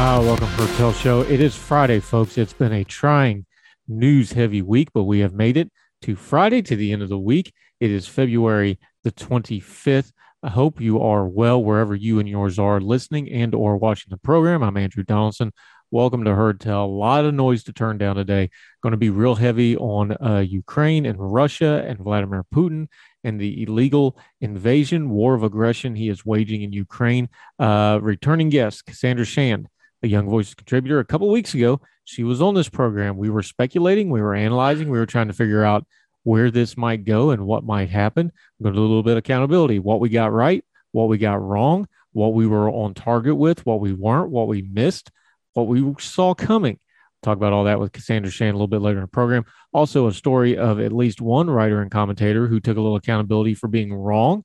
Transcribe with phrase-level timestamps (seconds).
[0.00, 1.22] Ah, welcome for Tell Show.
[1.22, 2.38] It is Friday, folks.
[2.38, 3.46] It's been a trying
[3.88, 7.18] news heavy week, but we have made it to Friday to the end of the
[7.18, 7.52] week.
[7.80, 10.12] It is February the 25th.
[10.44, 14.18] I hope you are well wherever you and yours are listening and or watching the
[14.18, 14.62] program.
[14.62, 15.52] I'm Andrew Donaldson.
[15.90, 16.84] Welcome to Heard Tell.
[16.84, 18.50] A lot of noise to turn down today.
[18.84, 22.86] Going to be real heavy on uh, Ukraine and Russia and Vladimir Putin
[23.24, 27.28] and the illegal invasion, war of aggression he is waging in Ukraine.
[27.58, 29.68] Uh, returning guest, Cassandra Shand,
[30.02, 31.00] a Young Voices contributor.
[31.00, 33.16] A couple weeks ago, she was on this program.
[33.16, 35.86] We were speculating, we were analyzing, we were trying to figure out
[36.24, 38.26] where this might go and what might happen.
[38.26, 39.78] I'm going to do a little bit of accountability.
[39.78, 43.80] What we got right, what we got wrong, what we were on target with, what
[43.80, 45.10] we weren't, what we missed
[45.58, 46.78] what we saw coming.
[47.22, 49.44] Talk about all that with Cassandra Shand a little bit later in the program.
[49.72, 53.54] Also, a story of at least one writer and commentator who took a little accountability
[53.54, 54.44] for being wrong,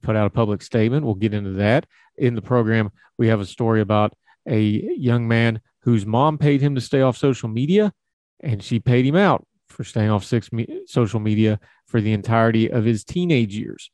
[0.00, 1.04] put out a public statement.
[1.04, 1.84] We'll get into that.
[2.16, 4.14] In the program, we have a story about
[4.48, 4.60] a
[4.96, 7.92] young man whose mom paid him to stay off social media,
[8.40, 12.70] and she paid him out for staying off six me- social media for the entirety
[12.70, 13.90] of his teenage years.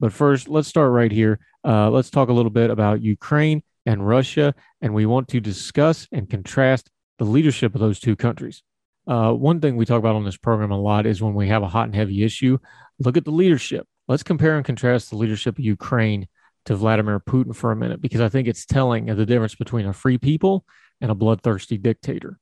[0.00, 1.38] But first, let's start right here.
[1.64, 6.08] Uh, let's talk a little bit about Ukraine and Russia, and we want to discuss
[6.12, 8.62] and contrast the leadership of those two countries.
[9.06, 11.62] Uh, one thing we talk about on this program a lot is when we have
[11.62, 12.58] a hot and heavy issue,
[12.98, 13.86] look at the leadership.
[14.08, 16.28] Let's compare and contrast the leadership of Ukraine
[16.66, 19.86] to Vladimir Putin for a minute, because I think it's telling of the difference between
[19.86, 20.64] a free people
[21.00, 22.38] and a bloodthirsty dictator.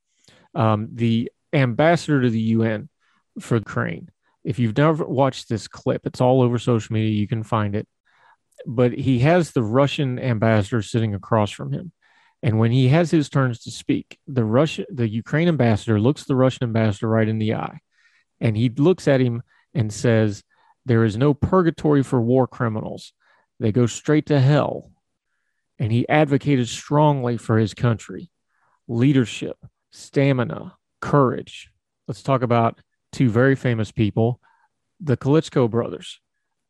[0.54, 2.88] Um, the ambassador to the UN
[3.38, 4.10] for Ukraine,
[4.44, 7.10] if you've never watched this clip, it's all over social media.
[7.10, 7.86] You can find it
[8.66, 11.92] but he has the Russian ambassador sitting across from him.
[12.42, 16.36] And when he has his turns to speak, the Russian, the Ukraine ambassador looks the
[16.36, 17.80] Russian ambassador right in the eye,
[18.40, 19.42] and he looks at him
[19.74, 20.42] and says,
[20.86, 23.12] "There is no purgatory for war criminals;
[23.60, 24.90] they go straight to hell."
[25.78, 28.30] And he advocated strongly for his country,
[28.88, 29.56] leadership,
[29.92, 31.70] stamina, courage.
[32.08, 32.80] Let's talk about
[33.12, 34.40] two very famous people,
[34.98, 36.20] the Klitschko brothers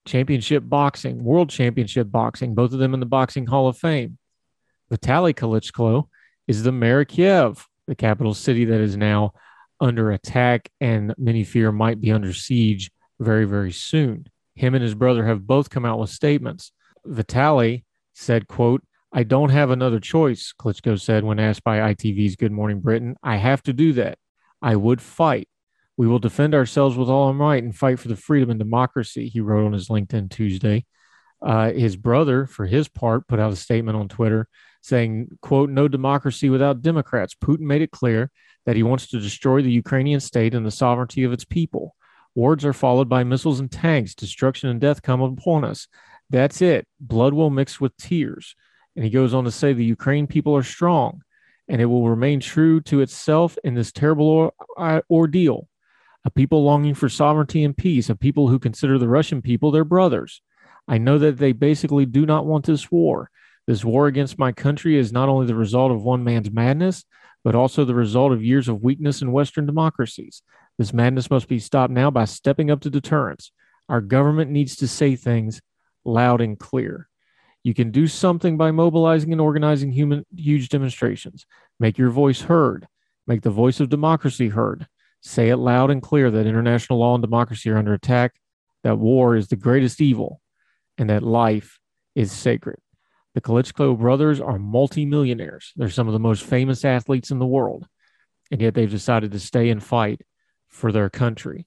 [0.07, 4.19] championship boxing, world championship boxing, both of them in the Boxing Hall of Fame.
[4.91, 6.09] Vitaly Klitschko
[6.49, 9.33] is the mayor of Kiev, the capital city that is now
[9.81, 14.27] under attack and many fear might be under siege very, very soon.
[14.55, 16.73] Him and his brother have both come out with statements.
[17.07, 18.83] Vitaly said, quote,
[19.13, 23.17] I don't have another choice, Klitschko said when asked by ITV's Good Morning Britain.
[23.23, 24.19] I have to do that.
[24.63, 25.49] I would fight.
[25.97, 29.29] We will defend ourselves with all our might and fight for the freedom and democracy,
[29.29, 30.87] he wrote on his LinkedIn Tuesday.
[31.43, 34.47] Uh, his brother, for his part, put out a statement on Twitter
[34.83, 37.35] saying, quote, no democracy without Democrats.
[37.35, 38.31] Putin made it clear
[38.67, 41.97] that he wants to destroy the Ukrainian state and the sovereignty of its people.
[42.35, 44.15] Words are followed by missiles and tanks.
[44.15, 45.89] Destruction and death come upon us.
[46.31, 46.87] That's it.
[47.01, 48.55] Blood will mix with tears.
[48.97, 51.23] And he goes on to say the Ukraine people are strong
[51.69, 55.69] and it will remain true to itself in this terrible or- uh, ordeal.
[56.25, 59.85] A people longing for sovereignty and peace, a people who consider the Russian people their
[59.85, 60.43] brothers.
[60.89, 63.31] I know that they basically do not want this war.
[63.67, 67.05] This war against my country is not only the result of one man's madness,
[67.45, 70.43] but also the result of years of weakness in Western democracies.
[70.77, 73.53] This madness must be stopped now by stepping up to deterrence.
[73.89, 75.61] Our government needs to say things
[76.05, 77.09] loud and clear.
[77.63, 81.47] You can do something by mobilizing and organizing human, huge demonstrations.
[81.79, 82.87] Make your voice heard.
[83.27, 84.87] Make the voice of democracy heard.
[85.21, 88.33] Say it loud and clear that international law and democracy are under attack,
[88.83, 90.41] that war is the greatest evil,
[90.97, 91.79] and that life
[92.15, 92.79] is sacred.
[93.35, 95.73] The Klitschko brothers are multimillionaires.
[95.77, 97.87] They're some of the most famous athletes in the world,
[98.51, 100.23] and yet they've decided to stay and fight
[100.69, 101.67] for their country.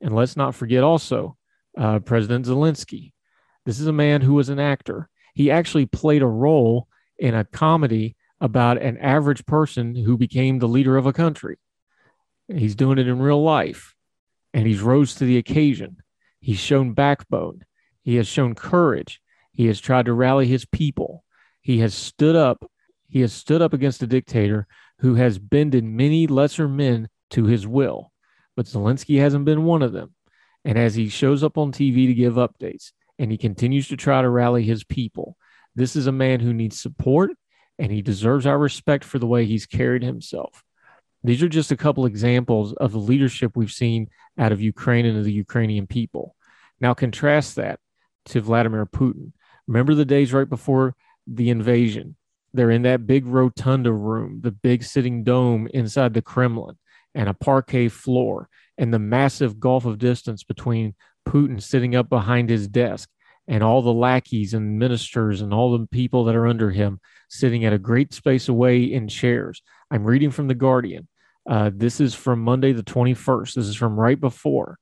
[0.00, 1.36] And let's not forget also
[1.78, 3.12] uh, President Zelensky.
[3.68, 5.10] This is a man who was an actor.
[5.34, 6.88] He actually played a role
[7.18, 11.58] in a comedy about an average person who became the leader of a country.
[12.48, 13.94] He's doing it in real life,
[14.54, 15.98] and he's rose to the occasion.
[16.40, 17.66] He's shown backbone.
[18.04, 19.20] He has shown courage.
[19.52, 21.22] He has tried to rally his people.
[21.60, 22.70] He has stood up.
[23.06, 24.66] He has stood up against a dictator
[25.00, 28.12] who has bended many lesser men to his will.
[28.56, 30.14] But Zelensky hasn't been one of them.
[30.64, 34.22] And as he shows up on TV to give updates and he continues to try
[34.22, 35.36] to rally his people,
[35.74, 37.30] this is a man who needs support
[37.78, 40.64] and he deserves our respect for the way he's carried himself.
[41.24, 45.18] These are just a couple examples of the leadership we've seen out of Ukraine and
[45.18, 46.34] of the Ukrainian people.
[46.80, 47.80] Now, contrast that
[48.26, 49.32] to Vladimir Putin.
[49.66, 50.94] Remember the days right before
[51.26, 52.16] the invasion?
[52.54, 56.78] They're in that big rotunda room, the big sitting dome inside the Kremlin,
[57.14, 60.94] and a parquet floor, and the massive gulf of distance between
[61.28, 63.08] Putin sitting up behind his desk
[63.46, 67.64] and all the lackeys and ministers and all the people that are under him sitting
[67.64, 69.62] at a great space away in chairs.
[69.90, 71.06] I'm reading from The Guardian.
[71.48, 73.54] Uh, this is from Monday, the 21st.
[73.54, 74.78] This is from right before.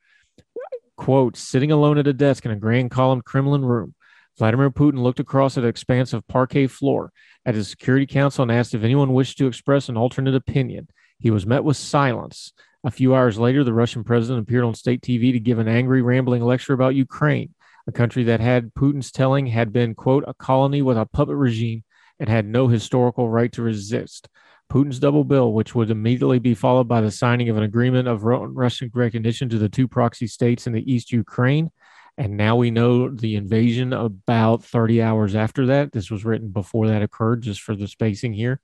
[0.97, 3.95] Quote, sitting alone at a desk in a grand columned Kremlin room,
[4.39, 7.13] Vladimir Putin looked across at an expanse of parquet floor
[7.45, 10.89] at his Security Council and asked if anyone wished to express an alternate opinion.
[11.19, 12.53] He was met with silence.
[12.87, 16.03] A few hours later, the Russian president appeared on state TV to give an angry,
[16.03, 17.53] rambling lecture about Ukraine,
[17.89, 21.83] a country that had Putin's telling had been, quote, a colony with a puppet regime
[22.21, 24.29] and had no historical right to resist.
[24.71, 28.23] Putin's double bill, which would immediately be followed by the signing of an agreement of
[28.23, 31.73] Russian recognition to the two proxy states in the East Ukraine.
[32.17, 35.91] And now we know the invasion about 30 hours after that.
[35.91, 38.61] This was written before that occurred, just for the spacing here.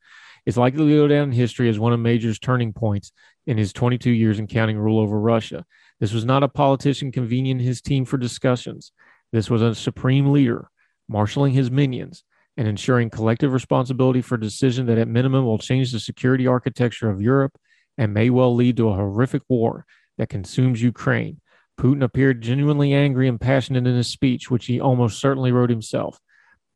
[0.46, 3.12] It's likely to go down in history as one of Major's turning points
[3.46, 5.64] in his 22 years in counting rule over Russia.
[6.00, 8.92] This was not a politician convening his team for discussions.
[9.32, 10.68] This was a supreme leader
[11.08, 12.24] marshaling his minions
[12.56, 17.10] and ensuring collective responsibility for a decision that at minimum will change the security architecture
[17.10, 17.56] of Europe
[17.98, 19.84] and may well lead to a horrific war
[20.18, 21.40] that consumes Ukraine.
[21.78, 26.18] Putin appeared genuinely angry and passionate in his speech, which he almost certainly wrote himself.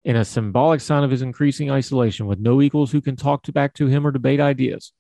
[0.05, 3.53] In a symbolic sign of his increasing isolation, with no equals who can talk to
[3.53, 4.93] back to him or debate ideas,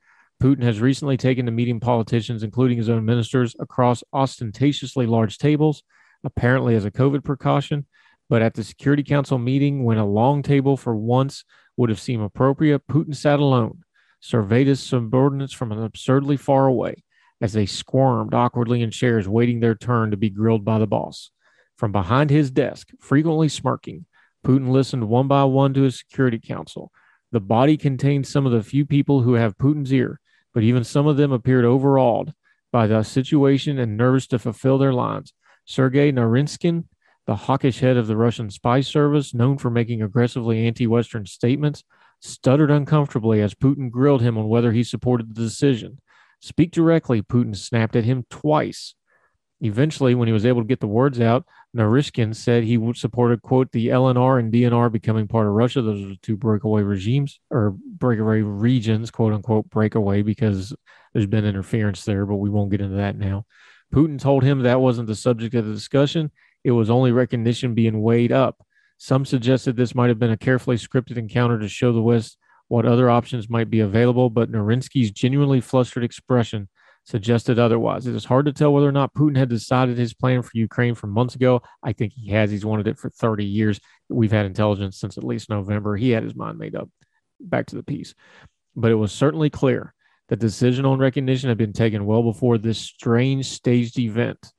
[0.42, 5.82] Putin has recently taken to meeting politicians, including his own ministers, across ostentatiously large tables,
[6.24, 7.86] apparently as a COVID precaution,
[8.28, 11.44] but at the Security Council meeting, when a long table for once
[11.76, 13.82] would have seemed appropriate, Putin sat alone,
[14.20, 17.02] surveyed his subordinates from an absurdly far away
[17.40, 21.30] as they squirmed awkwardly in chairs, waiting their turn to be grilled by the boss.
[21.76, 24.06] From behind his desk, frequently smirking,
[24.44, 26.90] Putin listened one by one to his Security Council.
[27.32, 30.20] The body contained some of the few people who have Putin's ear,
[30.56, 32.32] but even some of them appeared overawed
[32.72, 35.34] by the situation and nervous to fulfill their lines.
[35.66, 36.84] Sergei Naryshkin,
[37.26, 41.84] the hawkish head of the Russian spy service, known for making aggressively anti Western statements,
[42.22, 45.98] stuttered uncomfortably as Putin grilled him on whether he supported the decision.
[46.40, 48.94] Speak directly, Putin snapped at him twice.
[49.60, 51.44] Eventually, when he was able to get the words out,
[51.76, 55.82] Naryshkin said he would supported, quote, the LNR and DNR becoming part of Russia.
[55.82, 60.74] Those are the two breakaway regimes or breakaway regions, quote unquote, breakaway, because
[61.12, 63.44] there's been interference there, but we won't get into that now.
[63.94, 66.30] Putin told him that wasn't the subject of the discussion.
[66.64, 68.64] It was only recognition being weighed up.
[68.98, 72.86] Some suggested this might have been a carefully scripted encounter to show the West what
[72.86, 76.68] other options might be available, but Naryshkin's genuinely flustered expression
[77.06, 78.06] suggested otherwise.
[78.06, 80.94] It is hard to tell whether or not Putin had decided his plan for Ukraine
[80.94, 81.62] from months ago.
[81.82, 82.50] I think he has.
[82.50, 83.80] He's wanted it for 30 years.
[84.08, 85.96] We've had intelligence since at least November.
[85.96, 86.90] He had his mind made up.
[87.40, 88.14] Back to the piece.
[88.74, 89.94] But it was certainly clear
[90.28, 94.52] that decision on recognition had been taken well before this strange staged event.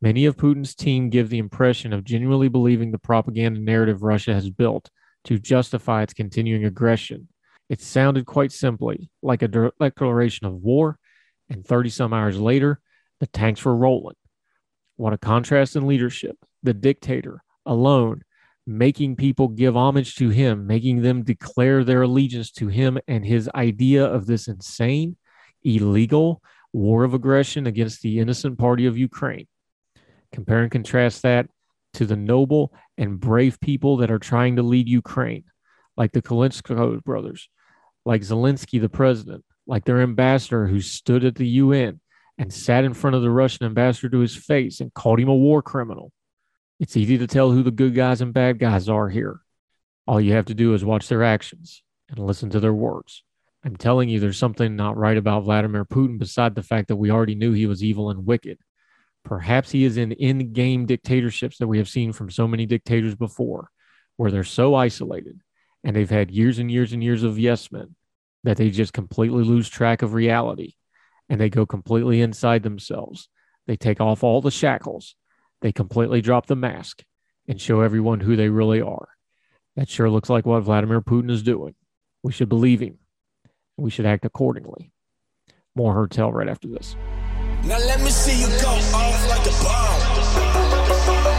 [0.00, 4.50] Many of Putin's team give the impression of genuinely believing the propaganda narrative Russia has
[4.50, 4.90] built
[5.24, 7.28] to justify its continuing aggression.
[7.68, 10.98] It sounded quite simply like a declaration of war,
[11.52, 12.80] and 30 some hours later,
[13.20, 14.16] the tanks were rolling.
[14.96, 16.36] What a contrast in leadership.
[16.62, 18.22] The dictator alone
[18.66, 23.50] making people give homage to him, making them declare their allegiance to him and his
[23.54, 25.16] idea of this insane,
[25.62, 26.40] illegal
[26.72, 29.46] war of aggression against the innocent party of Ukraine.
[30.32, 31.48] Compare and contrast that
[31.94, 35.44] to the noble and brave people that are trying to lead Ukraine,
[35.96, 37.48] like the Kolesnikov brothers,
[38.06, 42.00] like Zelensky, the president, like their ambassador who stood at the UN
[42.38, 45.34] and sat in front of the Russian ambassador to his face and called him a
[45.34, 46.12] war criminal.
[46.80, 49.40] It's easy to tell who the good guys and bad guys are here.
[50.06, 53.22] All you have to do is watch their actions and listen to their words.
[53.64, 57.12] I'm telling you, there's something not right about Vladimir Putin beside the fact that we
[57.12, 58.58] already knew he was evil and wicked.
[59.24, 63.14] Perhaps he is in in game dictatorships that we have seen from so many dictators
[63.14, 63.70] before,
[64.16, 65.40] where they're so isolated
[65.84, 67.94] and they've had years and years and years of yes men
[68.44, 70.74] that they just completely lose track of reality
[71.28, 73.28] and they go completely inside themselves.
[73.66, 75.14] They take off all the shackles
[75.62, 77.04] they completely drop the mask
[77.48, 79.08] and show everyone who they really are.
[79.76, 81.74] That sure looks like what Vladimir Putin is doing.
[82.22, 82.98] We should believe him.
[83.78, 84.92] And we should act accordingly.
[85.74, 86.96] More Heard Tell right after this.
[87.64, 91.31] Now let me see you go off like a bomb.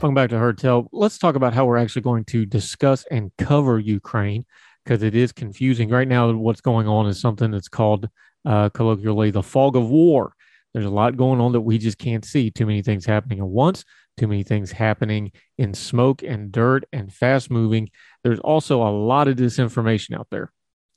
[0.00, 0.88] Welcome back to Heard Tell.
[0.92, 4.46] Let's talk about how we're actually going to discuss and cover Ukraine
[4.84, 5.88] because it is confusing.
[5.88, 8.08] Right now, what's going on is something that's called
[8.44, 10.34] uh, colloquially the fog of war.
[10.72, 12.48] There's a lot going on that we just can't see.
[12.48, 13.84] Too many things happening at once,
[14.16, 17.90] too many things happening in smoke and dirt and fast moving.
[18.22, 20.52] There's also a lot of disinformation out there.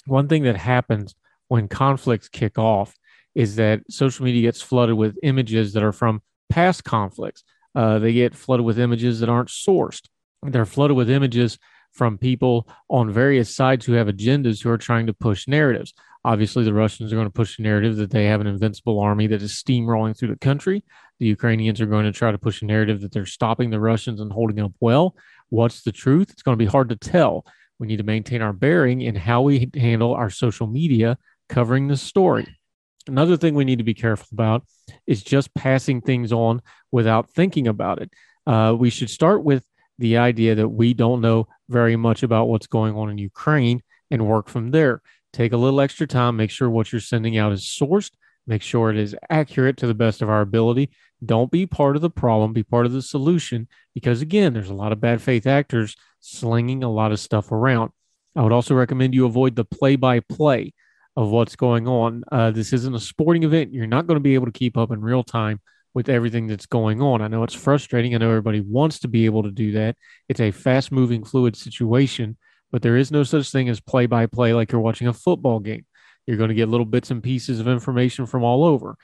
[0.06, 1.16] One thing that happens
[1.48, 2.96] when conflicts kick off
[3.34, 7.44] is that social media gets flooded with images that are from past conflicts.
[7.76, 10.08] Uh, they get flooded with images that aren't sourced.
[10.44, 11.58] They're flooded with images
[11.92, 15.94] from people on various sides who have agendas who are trying to push narratives.
[16.24, 19.28] Obviously, the Russians are going to push the narrative that they have an invincible army
[19.28, 20.84] that is steamrolling through the country.
[21.20, 24.22] The Ukrainians are going to try to push a narrative that they're stopping the Russians
[24.22, 25.16] and holding up well.
[25.50, 26.30] What's the truth?
[26.32, 27.46] It's going to be hard to tell.
[27.80, 31.18] We need to maintain our bearing in how we handle our social media
[31.50, 32.48] covering the story.
[33.08, 34.64] Another thing we need to be careful about
[35.08, 38.12] is just passing things on without thinking about it.
[38.46, 39.66] Uh, we should start with
[39.98, 44.28] the idea that we don't know very much about what's going on in Ukraine and
[44.28, 45.02] work from there.
[45.34, 48.12] Take a little extra time, make sure what you're sending out is sourced,
[48.48, 50.92] make sure it is accurate to the best of our ability.
[51.24, 54.76] Don't be part of the problem, be part of the solution, because again, there's a
[54.76, 57.92] lot of bad faith actors slinging a lot of stuff around.
[58.36, 60.74] I would also recommend you avoid the play by play
[61.16, 62.24] of what's going on.
[62.32, 63.74] Uh, this isn't a sporting event.
[63.74, 65.60] You're not going to be able to keep up in real time
[65.94, 67.22] with everything that's going on.
[67.22, 68.16] I know it's frustrating.
[68.16, 69.98] I know everybody wants to be able to do that.
[70.30, 72.38] It's a fast moving, fluid situation
[72.72, 75.60] but there is no such thing as play by play like you're watching a football
[75.60, 75.86] game.
[76.26, 78.96] You're going to get little bits and pieces of information from all over.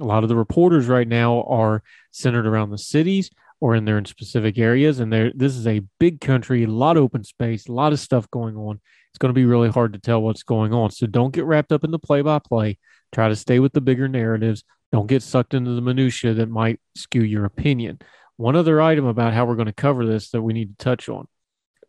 [0.00, 3.98] A lot of the reporters right now are centered around the cities or in their
[3.98, 4.98] in specific areas.
[4.98, 8.00] And there, this is a big country, a lot of open space, a lot of
[8.00, 8.80] stuff going on.
[9.12, 10.90] It's going to be really hard to tell what's going on.
[10.90, 12.78] So don't get wrapped up in the play by play.
[13.12, 14.64] Try to stay with the bigger narratives.
[14.90, 18.00] Don't get sucked into the minutia that might skew your opinion.
[18.36, 21.08] One other item about how we're going to cover this that we need to touch
[21.08, 21.26] on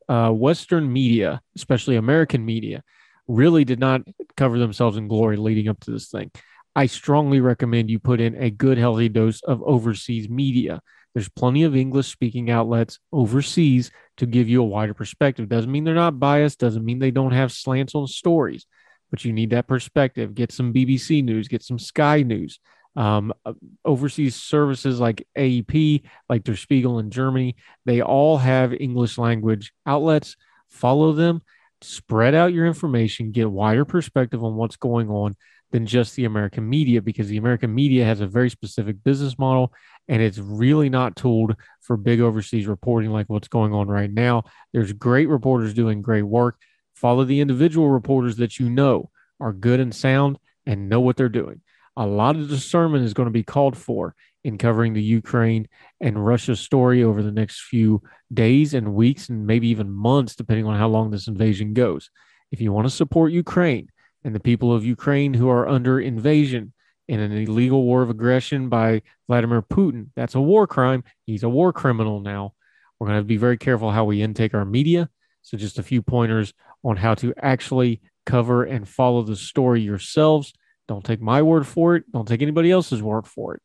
[0.09, 2.83] uh, Western media, especially American media,
[3.27, 4.01] really did not
[4.35, 6.31] cover themselves in glory leading up to this thing.
[6.75, 10.81] I strongly recommend you put in a good, healthy dose of overseas media.
[11.13, 15.47] There's plenty of English speaking outlets overseas to give you a wider perspective.
[15.47, 18.65] Doesn't mean they're not biased, doesn't mean they don't have slants on stories,
[19.11, 20.33] but you need that perspective.
[20.33, 22.59] Get some BBC news, get some Sky News.
[22.95, 23.53] Um, uh,
[23.83, 27.55] overseas services like AFP, like Der Spiegel in Germany,
[27.85, 30.35] they all have English language outlets.
[30.69, 31.41] Follow them,
[31.83, 35.35] spread out your information, get wider perspective on what's going on
[35.71, 39.73] than just the American media because the American media has a very specific business model
[40.07, 44.43] and it's really not tooled for big overseas reporting like what's going on right now.
[44.71, 46.57] There's great reporters doing great work.
[46.95, 49.09] Follow the individual reporters that you know
[49.39, 50.37] are good and sound
[50.67, 51.61] and know what they're doing
[51.95, 55.67] a lot of discernment is going to be called for in covering the Ukraine
[56.01, 58.01] and Russia story over the next few
[58.33, 62.09] days and weeks and maybe even months, depending on how long this invasion goes.
[62.51, 63.89] If you want to support Ukraine
[64.23, 66.73] and the people of Ukraine who are under invasion
[67.07, 71.03] in an illegal war of aggression by Vladimir Putin, that's a war crime.
[71.25, 72.53] He's a war criminal now.
[72.99, 75.09] We're going to, to be very careful how we intake our media.
[75.41, 76.53] So, just a few pointers
[76.85, 80.53] on how to actually cover and follow the story yourselves
[80.87, 82.11] don't take my word for it.
[82.11, 83.61] Don't take anybody else's word for it.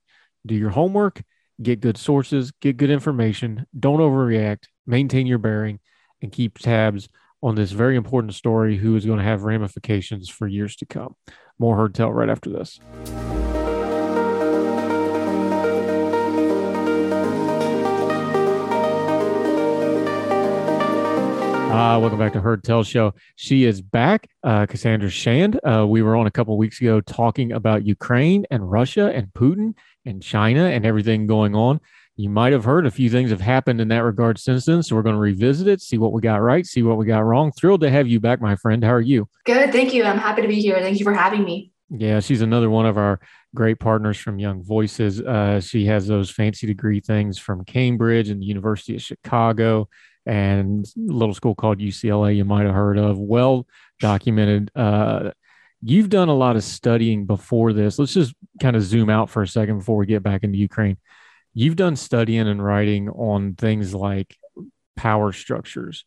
[0.47, 1.23] Do your homework,
[1.61, 3.67] get good sources, get good information.
[3.79, 5.81] Don't overreact, maintain your bearing,
[6.23, 7.09] and keep tabs
[7.43, 11.15] on this very important story who is going to have ramifications for years to come.
[11.59, 12.79] More Heard Tell right after this.
[21.79, 23.15] Uh, welcome back to Heard Tell Show.
[23.37, 25.61] She is back, uh, Cassandra Shand.
[25.63, 29.75] Uh, we were on a couple weeks ago talking about Ukraine and Russia and Putin
[30.05, 31.79] and China and everything going on.
[32.17, 34.83] You might have heard a few things have happened in that regard since then.
[34.83, 37.21] So we're going to revisit it, see what we got right, see what we got
[37.21, 37.53] wrong.
[37.53, 38.83] Thrilled to have you back, my friend.
[38.83, 39.29] How are you?
[39.45, 39.71] Good.
[39.71, 40.03] Thank you.
[40.03, 40.81] I'm happy to be here.
[40.81, 41.71] Thank you for having me.
[41.91, 43.21] Yeah, she's another one of our
[43.55, 45.21] great partners from Young Voices.
[45.21, 49.89] Uh, she has those fancy degree things from Cambridge and the University of Chicago
[50.29, 53.19] and little school called UCLA you might have heard of.
[53.19, 53.67] Well
[53.99, 54.71] documented.
[54.77, 55.31] Uh,
[55.83, 57.99] you've done a lot of studying before this.
[57.99, 60.99] Let's just kind of zoom out for a second before we get back into Ukraine.
[61.55, 64.37] You've done studying and writing on things like
[64.97, 66.05] power structures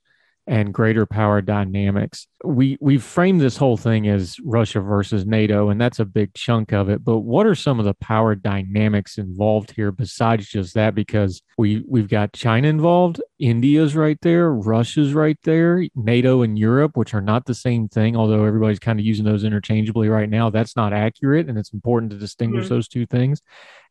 [0.48, 2.28] and greater power dynamics.
[2.44, 6.74] We we've framed this whole thing as Russia versus NATO, and that's a big chunk
[6.74, 7.04] of it.
[7.04, 10.96] But what are some of the power dynamics involved here besides just that?
[10.96, 16.98] Because we we've got China involved, India's right there, Russia's right there, NATO and Europe,
[16.98, 20.50] which are not the same thing, although everybody's kind of using those interchangeably right now.
[20.50, 22.74] That's not accurate, and it's important to distinguish mm-hmm.
[22.74, 23.42] those two things.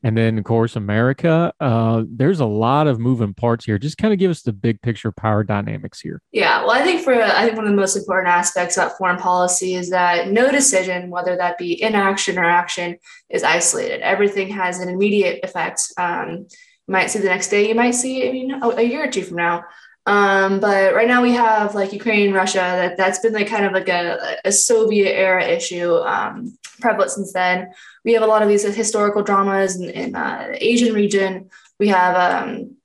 [0.03, 1.53] And then, of course, America.
[1.61, 3.79] Uh, there's a lot of moving parts here.
[3.79, 6.23] Just kind of give us the big picture power dynamics here.
[6.33, 9.19] Yeah, well, I think for I think one of the most important aspects about foreign
[9.19, 14.01] policy is that no decision, whether that be inaction or action, is isolated.
[14.01, 15.93] Everything has an immediate effect.
[15.97, 16.47] Um,
[16.87, 17.69] you might see the next day.
[17.69, 19.65] You might see, I mean, a, year or two from now.
[20.07, 22.59] Um, but right now we have like Ukraine, Russia.
[22.59, 27.33] That that's been like kind of like a, a Soviet era issue, um, prevalent since
[27.33, 27.73] then.
[28.05, 31.51] We have a lot of these historical dramas in, in uh, Asian region.
[31.79, 32.77] We have um,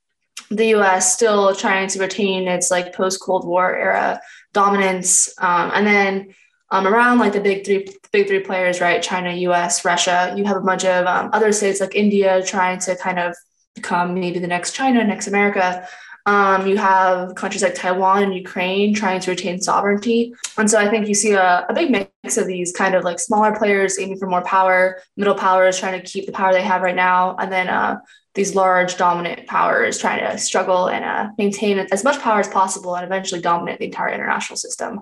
[0.50, 1.14] the U.S.
[1.14, 4.22] still trying to retain its like post Cold War era
[4.54, 6.34] dominance, um, and then
[6.72, 9.02] um, around like the big three big three players, right?
[9.02, 10.34] China, U.S., Russia.
[10.36, 13.36] You have a bunch of um, other states like India trying to kind of
[13.76, 15.88] become maybe the next China, next America.
[16.28, 20.34] Um, you have countries like Taiwan and Ukraine trying to retain sovereignty.
[20.58, 23.20] And so I think you see a, a big mix of these kind of like
[23.20, 26.82] smaller players aiming for more power, middle powers trying to keep the power they have
[26.82, 27.98] right now, and then uh,
[28.34, 32.96] these large dominant powers trying to struggle and uh, maintain as much power as possible
[32.96, 35.02] and eventually dominate the entire international system.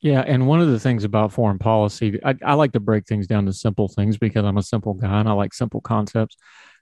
[0.00, 3.26] Yeah, and one of the things about foreign policy, I, I like to break things
[3.26, 6.36] down to simple things because I'm a simple guy and I like simple concepts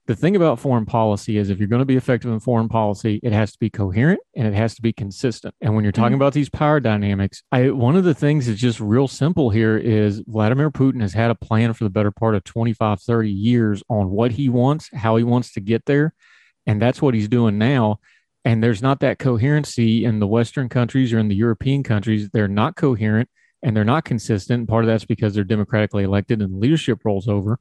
[0.06, 3.20] the thing about foreign policy is if you're going to be effective in foreign policy,
[3.22, 5.54] it has to be coherent and it has to be consistent.
[5.60, 6.22] And when you're talking mm-hmm.
[6.22, 10.20] about these power dynamics, I one of the things that's just real simple here is
[10.26, 14.10] Vladimir Putin has had a plan for the better part of 25, 30 years on
[14.10, 16.14] what he wants, how he wants to get there.
[16.66, 18.00] And that's what he's doing now.
[18.44, 22.28] And there's not that coherency in the Western countries or in the European countries.
[22.30, 23.28] They're not coherent
[23.62, 24.68] and they're not consistent.
[24.68, 27.60] Part of that's because they're democratically elected and leadership rolls over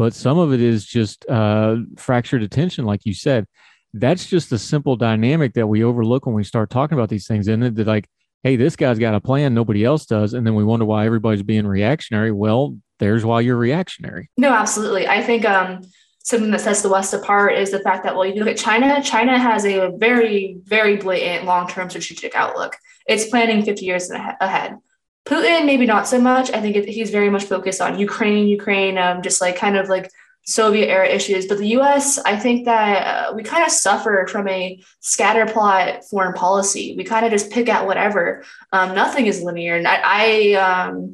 [0.00, 3.46] but some of it is just uh, fractured attention, like you said.
[3.92, 7.48] That's just a simple dynamic that we overlook when we start talking about these things.
[7.48, 8.08] And then that like,
[8.42, 11.42] hey, this guy's got a plan, nobody else does, and then we wonder why everybody's
[11.42, 12.32] being reactionary.
[12.32, 14.30] Well, there's why you're reactionary.
[14.38, 15.06] No, absolutely.
[15.06, 15.82] I think um,
[16.20, 19.02] something that sets the West apart is the fact that, well, you look at China,
[19.02, 22.74] China has a very, very blatant long term strategic outlook.
[23.06, 24.78] It's planning 50 years ahead.
[25.26, 26.50] Putin, maybe not so much.
[26.50, 29.88] I think it, he's very much focused on Ukraine, Ukraine, um, just like kind of
[29.88, 30.10] like
[30.46, 31.46] Soviet era issues.
[31.46, 36.32] But the US, I think that uh, we kind of suffer from a scatterplot foreign
[36.32, 36.94] policy.
[36.96, 38.44] We kind of just pick at whatever.
[38.72, 39.76] Um, nothing is linear.
[39.76, 41.12] And I, I um,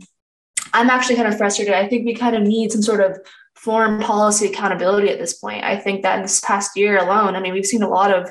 [0.73, 1.75] I'm actually kind of frustrated.
[1.75, 3.19] I think we kind of need some sort of
[3.55, 5.65] foreign policy accountability at this point.
[5.65, 8.31] I think that in this past year alone, I mean, we've seen a lot of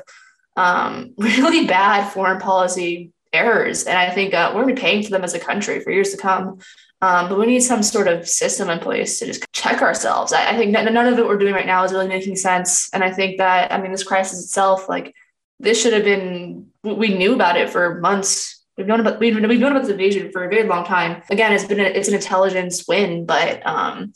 [0.56, 3.84] um, really bad foreign policy errors.
[3.84, 5.90] And I think uh, we're going to be paying for them as a country for
[5.90, 6.58] years to come.
[7.02, 10.32] Um, but we need some sort of system in place to just check ourselves.
[10.32, 12.88] I, I think none of it we're doing right now is really making sense.
[12.94, 15.14] And I think that, I mean, this crisis itself, like
[15.60, 18.64] this should have been, we knew about it for months.
[18.78, 21.22] We've known about, we've, we've known about this invasion for a very long time.
[21.30, 24.14] Again, it's been, a, it's an intelligence win, but um,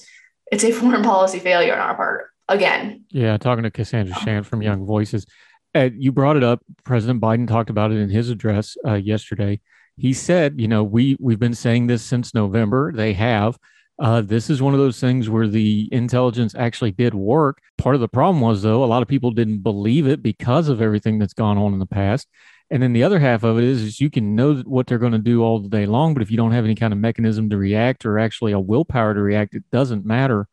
[0.50, 3.04] it's a foreign policy failure on our part again.
[3.10, 3.36] Yeah.
[3.36, 5.26] Talking to Cassandra Shand from Young Voices.
[5.74, 6.60] Uh, you brought it up.
[6.84, 9.60] President Biden talked about it in his address uh, yesterday.
[9.96, 12.92] He said, you know, we we've been saying this since November.
[12.92, 13.58] They have.
[13.98, 17.60] Uh, this is one of those things where the intelligence actually did work.
[17.76, 20.80] Part of the problem was, though, a lot of people didn't believe it because of
[20.80, 22.26] everything that's gone on in the past.
[22.70, 25.12] And then the other half of it is, is you can know what they're going
[25.12, 27.50] to do all the day long, but if you don't have any kind of mechanism
[27.50, 30.48] to react or actually a willpower to react, it doesn't matter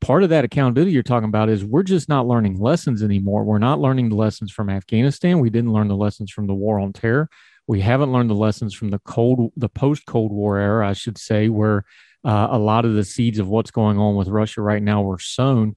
[0.00, 3.44] part of that accountability you're talking about is we're just not learning lessons anymore.
[3.44, 5.40] We're not learning the lessons from Afghanistan.
[5.40, 7.28] We didn't learn the lessons from the war on terror.
[7.66, 11.18] We haven't learned the lessons from the cold, the post Cold War era, I should
[11.18, 11.84] say, where
[12.24, 15.18] uh, a lot of the seeds of what's going on with Russia right now were
[15.18, 15.76] sown.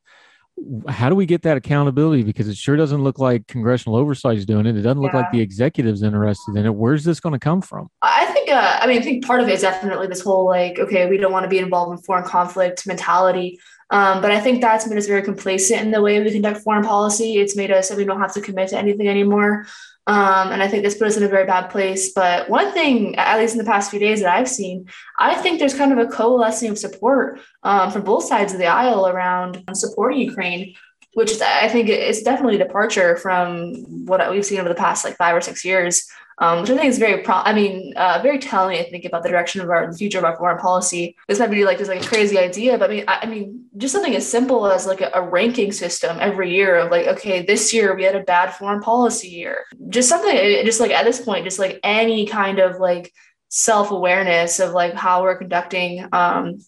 [0.88, 2.24] How do we get that accountability?
[2.24, 4.78] Because it sure doesn't look like congressional oversight is doing it.
[4.78, 5.22] It doesn't look Yeah.
[5.22, 6.76] like the executive's interested in it.
[6.76, 7.90] Where's this going to come from?
[8.02, 10.78] I think, uh, I mean, I think part of it is definitely this whole like,
[10.78, 13.60] okay, we don't want to be involved in foreign conflict mentality.
[13.92, 16.84] Um, but I think that's made us very complacent in the way we conduct foreign
[16.84, 17.38] policy.
[17.38, 19.68] It's made us that we don't have to commit to anything anymore.
[20.08, 22.14] Um, and I think this put us in a very bad place.
[22.14, 24.88] But one thing, at least in the past few days that I've seen,
[25.20, 28.66] I think there's kind of a coalescing of support um, from both sides of the
[28.66, 30.74] aisle around supporting Ukraine,
[31.14, 35.18] which I think is definitely a departure from what we've seen over the past like
[35.18, 37.36] five or six years um, which I think is very pro.
[37.36, 38.78] I mean, uh, very telling.
[38.78, 41.16] I think about the direction of our the future of our foreign policy.
[41.28, 43.66] This might be like just like a crazy idea, but I mean, I, I mean,
[43.78, 47.46] just something as simple as like a, a ranking system every year of like, okay,
[47.46, 49.66] this year we had a bad foreign policy year.
[49.90, 53.14] Just something, just like at this point, just like any kind of like
[53.50, 56.60] self awareness of like how we're conducting um,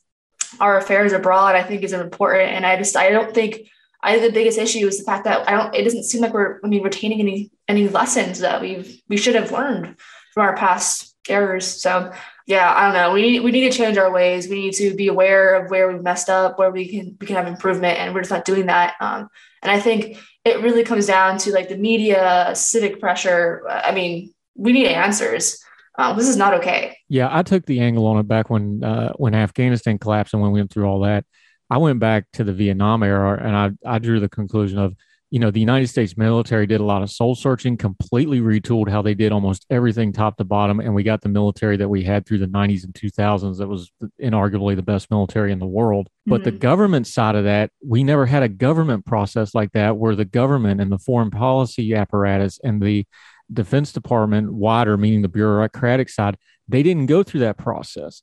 [0.60, 1.56] our affairs abroad.
[1.56, 3.70] I think is important, and I just I don't think.
[4.06, 5.74] I think the biggest issue is the fact that I don't.
[5.74, 6.60] It doesn't seem like we're.
[6.64, 9.96] I mean, retaining any any lessons that we've we should have learned
[10.34, 11.66] from our past errors.
[11.66, 12.12] So
[12.46, 13.14] yeah, I don't know.
[13.14, 14.50] We need we need to change our ways.
[14.50, 17.36] We need to be aware of where we've messed up, where we can we can
[17.36, 18.96] have improvement, and we're just not doing that.
[19.00, 19.30] Um,
[19.62, 23.64] and I think it really comes down to like the media, civic pressure.
[23.70, 25.64] I mean, we need answers.
[25.98, 26.98] Um, this is not okay.
[27.08, 30.52] Yeah, I took the angle on it back when uh, when Afghanistan collapsed and when
[30.52, 31.26] we went through all that.
[31.70, 34.96] I went back to the Vietnam era and I, I drew the conclusion of,
[35.34, 39.02] you know, the United States military did a lot of soul searching, completely retooled how
[39.02, 40.80] they did almost everything top to bottom.
[40.80, 43.92] And we got the military that we had through the 90s and 2000s that was
[44.22, 46.08] inarguably the best military in the world.
[46.28, 46.60] But the Mhm.
[46.60, 50.80] government side of that, we never had a government process like that where the government
[50.80, 53.08] and the foreign policy apparatus and the
[53.52, 58.22] Defense Department, wider, meaning the bureaucratic side, they didn't go through that process.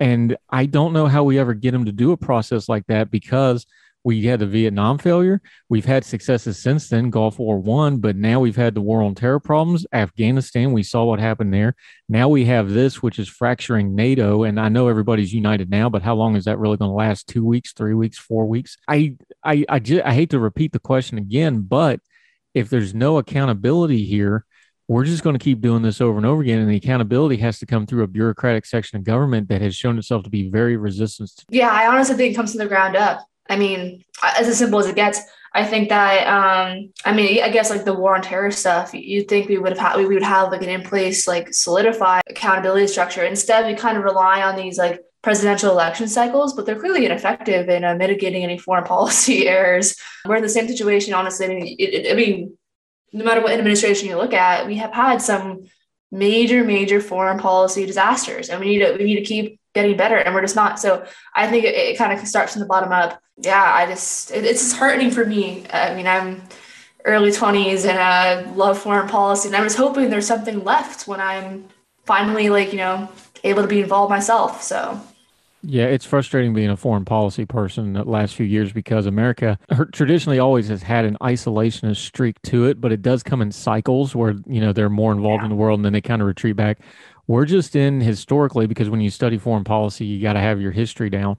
[0.00, 3.08] And I don't know how we ever get them to do a process like that
[3.08, 3.66] because
[4.02, 5.40] we had the Vietnam failure.
[5.68, 9.14] We've had successes since then, Gulf War One, but now we've had the war on
[9.14, 9.86] terror problems.
[9.92, 11.74] Afghanistan, we saw what happened there.
[12.08, 14.44] Now we have this, which is fracturing NATO.
[14.44, 17.28] And I know everybody's united now, but how long is that really going to last?
[17.28, 18.78] Two weeks, three weeks, four weeks?
[18.88, 22.00] I I I, ju- I hate to repeat the question again, but
[22.54, 24.44] if there's no accountability here,
[24.88, 26.58] we're just going to keep doing this over and over again.
[26.58, 29.98] And the accountability has to come through a bureaucratic section of government that has shown
[29.98, 31.44] itself to be very resistant to.
[31.50, 33.24] Yeah, I honestly think it comes from the ground up.
[33.50, 35.20] I mean, as simple as it gets.
[35.52, 39.26] I think that um, I mean, I guess like the war on terror stuff, you'd
[39.28, 42.86] think we would have had we would have like an in place, like solidified accountability
[42.86, 43.24] structure.
[43.24, 47.68] Instead, we kind of rely on these like presidential election cycles, but they're clearly ineffective
[47.68, 49.96] in uh, mitigating any foreign policy errors.
[50.24, 51.46] We're in the same situation, honestly.
[51.46, 52.56] I mean, it, it- I mean,
[53.12, 55.64] no matter what administration you look at, we have had some
[56.12, 60.16] major, major foreign policy disasters, and we need to we need to keep getting better,
[60.16, 60.78] and we're just not.
[60.78, 63.20] So I think it, it kind of starts from the bottom up.
[63.42, 65.66] Yeah, I just it, it's disheartening for me.
[65.70, 66.42] I mean, I'm
[67.04, 71.20] early 20s and I love foreign policy, and I was hoping there's something left when
[71.20, 71.68] I'm
[72.04, 73.08] finally like you know
[73.44, 74.62] able to be involved myself.
[74.62, 75.00] So
[75.62, 79.58] Yeah, it's frustrating being a foreign policy person the last few years because America
[79.92, 84.14] traditionally always has had an isolationist streak to it, but it does come in cycles
[84.16, 85.44] where, you know, they're more involved Yeah.
[85.44, 86.78] in the world and then they kind of retreat back.
[87.26, 90.72] We're just in historically, because when you study foreign policy, you got to have your
[90.72, 91.36] history down.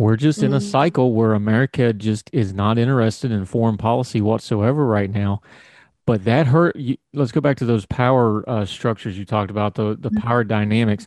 [0.00, 0.70] We're just in a Mhm.
[0.70, 5.40] cycle where America just is not interested in foreign policy whatsoever right now.
[6.06, 6.74] But that hurt.
[6.76, 10.42] You, let's go back to those power uh, structures you talked about, the the power
[10.42, 11.06] dynamics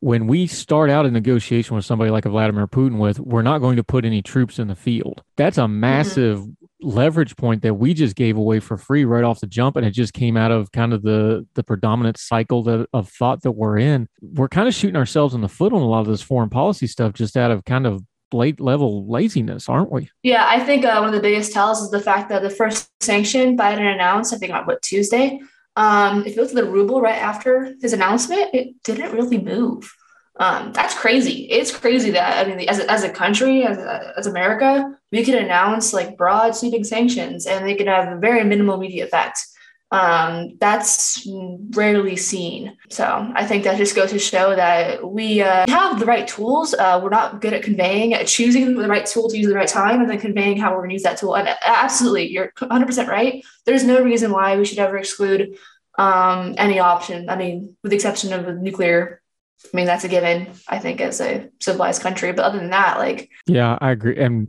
[0.00, 3.60] when we start out a negotiation with somebody like a Vladimir Putin with, we're not
[3.60, 5.22] going to put any troops in the field.
[5.38, 6.44] That's a massive
[6.82, 9.76] leverage point that we just gave away for free right off the jump.
[9.76, 13.40] And it just came out of kind of the the predominant cycle that, of thought
[13.42, 14.06] that we're in.
[14.20, 16.86] We're kind of shooting ourselves in the foot on a lot of this foreign policy
[16.86, 18.02] stuff just out of kind of
[18.34, 20.10] late level laziness, aren't we?
[20.22, 22.90] Yeah, I think uh, one of the biggest tells is the fact that the first
[23.00, 25.40] sanction Biden announced, I think on what Tuesday,
[25.76, 29.92] um, if you look at the ruble right after his announcement, it didn't really move.
[30.36, 31.44] Um, that's crazy.
[31.50, 33.78] It's crazy that I mean, as a, as a country, as,
[34.16, 38.42] as America, we could announce like broad sweeping sanctions, and they could have a very
[38.44, 39.38] minimal media effect.
[39.90, 41.24] Um, that's
[41.70, 42.76] rarely seen.
[42.90, 46.74] So I think that just goes to show that we uh, have the right tools.
[46.74, 49.56] Uh, we're not good at conveying, at choosing the right tool to use at the
[49.56, 51.36] right time, and then conveying how we're going to use that tool.
[51.36, 53.44] And uh, absolutely, you're 100% right.
[53.66, 55.56] There's no reason why we should ever exclude
[55.96, 57.30] um, any option.
[57.30, 59.20] I mean, with the exception of nuclear.
[59.72, 62.32] I mean, that's a given, I think, as a civilized country.
[62.32, 64.18] But other than that, like, Yeah, I agree.
[64.18, 64.48] And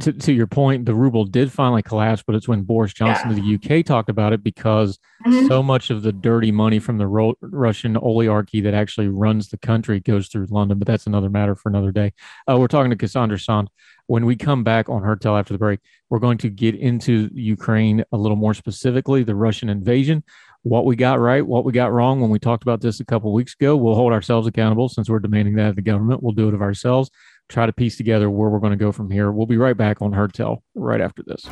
[0.00, 3.36] to, to your point, the ruble did finally collapse, but it's when Boris Johnson yeah.
[3.36, 5.46] of the UK talked about it because mm-hmm.
[5.46, 9.58] so much of the dirty money from the Ro- Russian oligarchy that actually runs the
[9.58, 10.78] country goes through London.
[10.78, 12.12] But that's another matter for another day.
[12.48, 13.68] Uh, we're talking to Cassandra Shand.
[14.06, 15.80] When we come back on Heard Tell after the break,
[16.10, 20.22] we're going to get into Ukraine a little more specifically, the Russian invasion,
[20.62, 23.32] what we got right, what we got wrong when we talked about this a couple
[23.32, 23.76] weeks ago.
[23.76, 26.22] We'll hold ourselves accountable since we're demanding that of the government.
[26.22, 27.10] We'll do it of ourselves
[27.48, 29.30] try to piece together where we're going to go from here.
[29.30, 31.46] We'll be right back on Heard Tell right after this.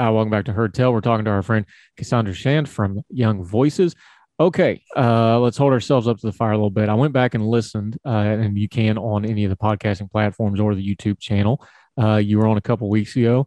[0.00, 0.94] Uh, welcome back to Heard Tell.
[0.94, 1.66] We're talking to our friend
[1.98, 3.94] Cassandra Shand from Young Voices.
[4.38, 6.88] Okay, uh, let's hold ourselves up to the fire a little bit.
[6.88, 10.58] I went back and listened, uh, and you can on any of the podcasting platforms
[10.58, 11.62] or the YouTube channel.
[12.00, 13.46] Uh, you were on a couple weeks ago.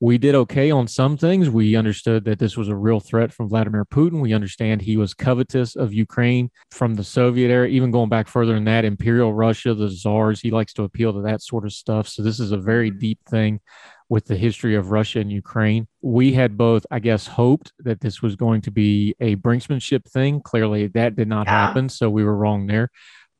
[0.00, 1.48] We did okay on some things.
[1.48, 4.20] We understood that this was a real threat from Vladimir Putin.
[4.20, 8.52] We understand he was covetous of Ukraine from the Soviet era, even going back further
[8.52, 10.40] than that, Imperial Russia, the czars.
[10.40, 12.08] He likes to appeal to that sort of stuff.
[12.08, 13.60] So this is a very deep thing
[14.10, 15.86] with the history of Russia and Ukraine.
[16.02, 20.42] We had both, I guess, hoped that this was going to be a brinksmanship thing.
[20.42, 21.66] Clearly, that did not yeah.
[21.66, 21.88] happen.
[21.88, 22.90] So we were wrong there.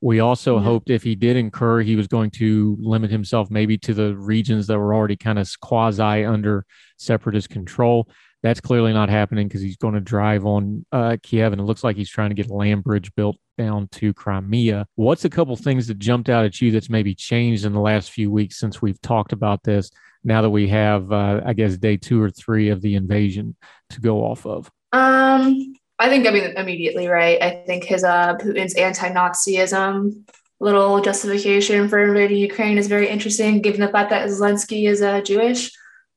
[0.01, 0.65] We also mm-hmm.
[0.65, 4.67] hoped if he did incur, he was going to limit himself maybe to the regions
[4.67, 6.65] that were already kind of quasi under
[6.97, 8.09] separatist control.
[8.43, 11.83] That's clearly not happening because he's going to drive on uh, Kiev, and it looks
[11.83, 14.85] like he's trying to get a land bridge built down to Crimea.
[14.95, 18.11] What's a couple things that jumped out at you that's maybe changed in the last
[18.11, 19.89] few weeks since we've talked about this?
[20.23, 23.55] Now that we have, uh, I guess, day two or three of the invasion
[23.91, 24.69] to go off of.
[24.91, 27.41] Um, I think I mean immediately, right?
[27.41, 30.25] I think his uh Putin's anti-Nazism
[30.59, 35.21] little justification for invading Ukraine is very interesting, given the fact that Zelensky is uh,
[35.21, 35.71] Jewish.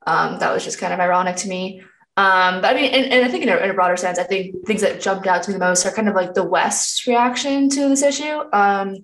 [0.07, 1.83] Um, that was just kind of ironic to me.
[2.17, 4.25] Um, but I mean, and, and I think in a, in a, broader sense, I
[4.25, 7.07] think things that jumped out to me the most are kind of like the West's
[7.07, 8.43] reaction to this issue.
[8.53, 8.97] Um,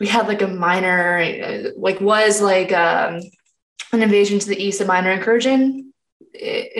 [0.00, 3.20] we had like a minor, like was like um,
[3.92, 5.91] an invasion to the east, a minor incursion.
[6.34, 6.72] It,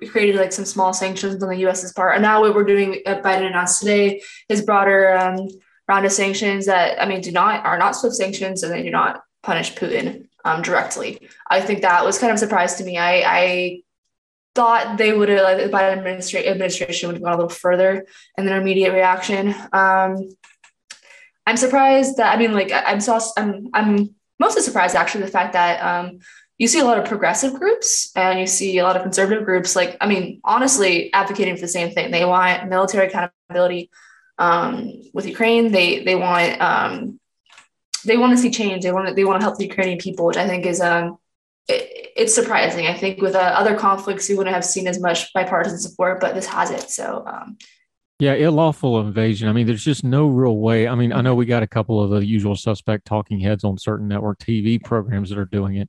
[0.00, 2.14] it created like some small sanctions on the U.S.'s part.
[2.14, 5.48] And now what we're doing, uh, Biden announced today, is broader um,
[5.86, 8.90] round of sanctions that I mean do not are not swift sanctions and they do
[8.90, 11.28] not punish Putin um, directly.
[11.50, 12.98] I think that was kind of a surprise to me.
[12.98, 13.82] I, I
[14.54, 18.06] thought they would have like the Biden administra- administration would have gone a little further
[18.36, 19.54] in their immediate reaction.
[19.72, 20.28] Um,
[21.46, 25.54] I'm surprised that I mean like I'm so I'm I'm mostly surprised actually the fact
[25.54, 26.18] that um,
[26.58, 29.76] you see a lot of progressive groups and you see a lot of conservative groups
[29.76, 32.10] like i mean honestly advocating for the same thing.
[32.10, 33.90] They want military accountability
[34.38, 35.72] um, with ukraine.
[35.72, 37.20] They they want um,
[38.04, 38.82] they want to see change.
[38.82, 41.18] They want to they want to help the ukrainian people which i think is um
[41.68, 42.86] it, it's surprising.
[42.86, 46.34] I think with uh, other conflicts you wouldn't have seen as much bipartisan support but
[46.34, 46.90] this has it.
[46.90, 47.58] So um,
[48.20, 49.48] yeah, lawful invasion.
[49.48, 50.88] I mean, there's just no real way.
[50.88, 53.78] I mean, I know we got a couple of the usual suspect talking heads on
[53.78, 55.88] certain network TV programs that are doing it,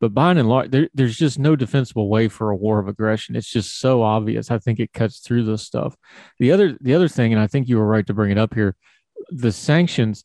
[0.00, 3.36] but by and large, there, there's just no defensible way for a war of aggression.
[3.36, 4.50] It's just so obvious.
[4.50, 5.94] I think it cuts through this stuff.
[6.38, 8.54] The other the other thing, and I think you were right to bring it up
[8.54, 8.74] here,
[9.28, 10.24] the sanctions.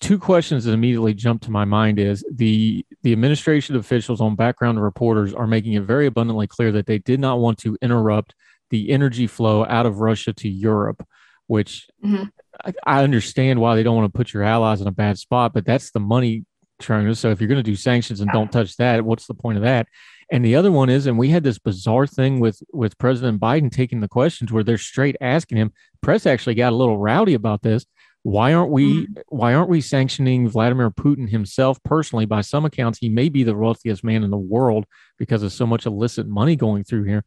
[0.00, 4.82] Two questions that immediately jump to my mind is the the administration officials on background
[4.82, 8.34] reporters are making it very abundantly clear that they did not want to interrupt
[8.70, 11.06] the energy flow out of Russia to Europe,
[11.46, 12.24] which mm-hmm.
[12.64, 15.52] I, I understand why they don't want to put your allies in a bad spot,
[15.52, 16.44] but that's the money
[16.82, 17.18] trainers.
[17.18, 19.62] So if you're going to do sanctions and don't touch that, what's the point of
[19.62, 19.86] that?
[20.30, 23.70] And the other one is, and we had this bizarre thing with with President Biden
[23.70, 25.72] taking the questions where they're straight asking him.
[26.00, 27.84] Press actually got a little rowdy about this.
[28.22, 29.20] Why aren't we mm-hmm.
[29.28, 32.24] why aren't we sanctioning Vladimir Putin himself personally?
[32.24, 34.86] By some accounts, he may be the wealthiest man in the world
[35.18, 37.24] because of so much illicit money going through here.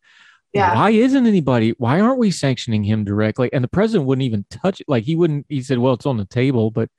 [0.54, 0.74] Yeah.
[0.74, 1.76] Why isn't anybody?
[1.78, 3.52] Why aren't we sanctioning him directly?
[3.52, 4.88] And the president wouldn't even touch it.
[4.88, 5.46] Like he wouldn't.
[5.50, 6.90] He said, "Well, it's on the table," but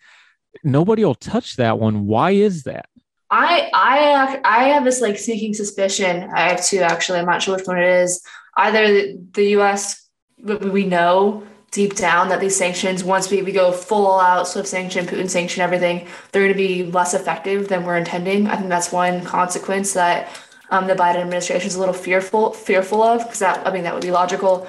[0.65, 2.07] nobody will touch that one.
[2.07, 2.89] Why is that?
[3.31, 6.31] I I I have this like sneaking suspicion.
[6.35, 7.19] I have two actually.
[7.19, 8.23] I'm not sure which one it is.
[8.57, 10.09] Either the U.S.
[10.39, 15.05] we know deep down that these sanctions, once we, we go full out Swift sanction,
[15.05, 18.47] Putin sanction, everything, they're going to be less effective than we're intending.
[18.47, 20.29] I think that's one consequence that
[20.71, 23.95] um, the Biden administration is a little fearful fearful of because that I mean that
[23.95, 24.67] would be logical.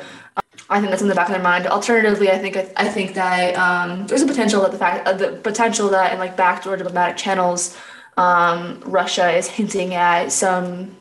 [0.70, 1.66] I think that's in the back of their mind.
[1.66, 5.32] Alternatively, I think I, think that um, there's a potential that the fact uh, the
[5.32, 7.78] potential that in like backdoor diplomatic channels,
[8.18, 10.98] um, Russia is hinting at some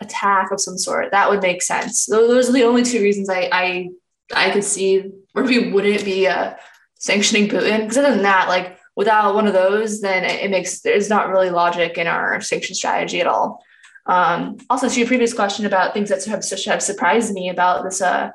[0.00, 1.10] attack of some sort.
[1.10, 2.06] That would make sense.
[2.06, 3.88] Those, those are the only two reasons I I,
[4.34, 6.54] I could see where we wouldn't be uh,
[6.94, 7.80] sanctioning Putin.
[7.80, 11.28] Because other than that, like without one of those, then it, it makes there's not
[11.28, 13.62] really logic in our sanction strategy at all.
[14.06, 18.00] Um, also, to your previous question about things that have, have surprised me about this
[18.00, 18.30] uh,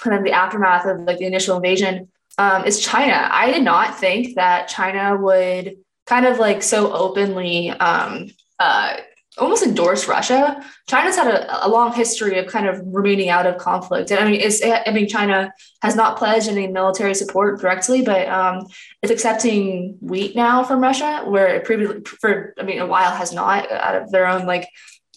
[0.00, 2.08] kind of the aftermath of like the initial invasion
[2.38, 3.28] um, is China.
[3.30, 8.96] I did not think that China would kind of like so openly um, uh,
[9.38, 10.62] almost endorse Russia.
[10.88, 14.10] China's had a, a, long history of kind of remaining out of conflict.
[14.10, 18.28] And I mean, it's, I mean, China has not pledged any military support directly, but
[18.28, 18.66] um,
[19.02, 23.32] it's accepting wheat now from Russia, where it previously, for, I mean, a while has
[23.32, 24.68] not out of their own like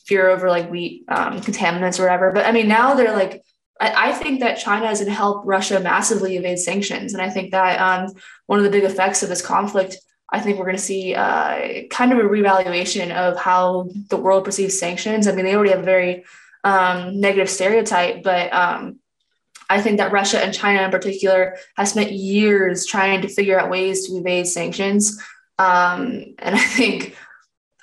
[0.06, 2.32] fear over like wheat um, contaminants or whatever.
[2.32, 3.44] But I mean, now they're like,
[3.80, 7.14] I, I think that China is going to help Russia massively evade sanctions.
[7.14, 8.14] And I think that um,
[8.48, 9.98] one of the big effects of this conflict
[10.34, 14.44] I think we're going to see uh, kind of a revaluation of how the world
[14.44, 15.28] perceives sanctions.
[15.28, 16.26] I mean, they already have a very
[16.64, 19.00] um, negative stereotype, but um,
[19.70, 23.70] I think that Russia and China in particular have spent years trying to figure out
[23.70, 25.22] ways to evade sanctions.
[25.60, 27.16] Um, and I think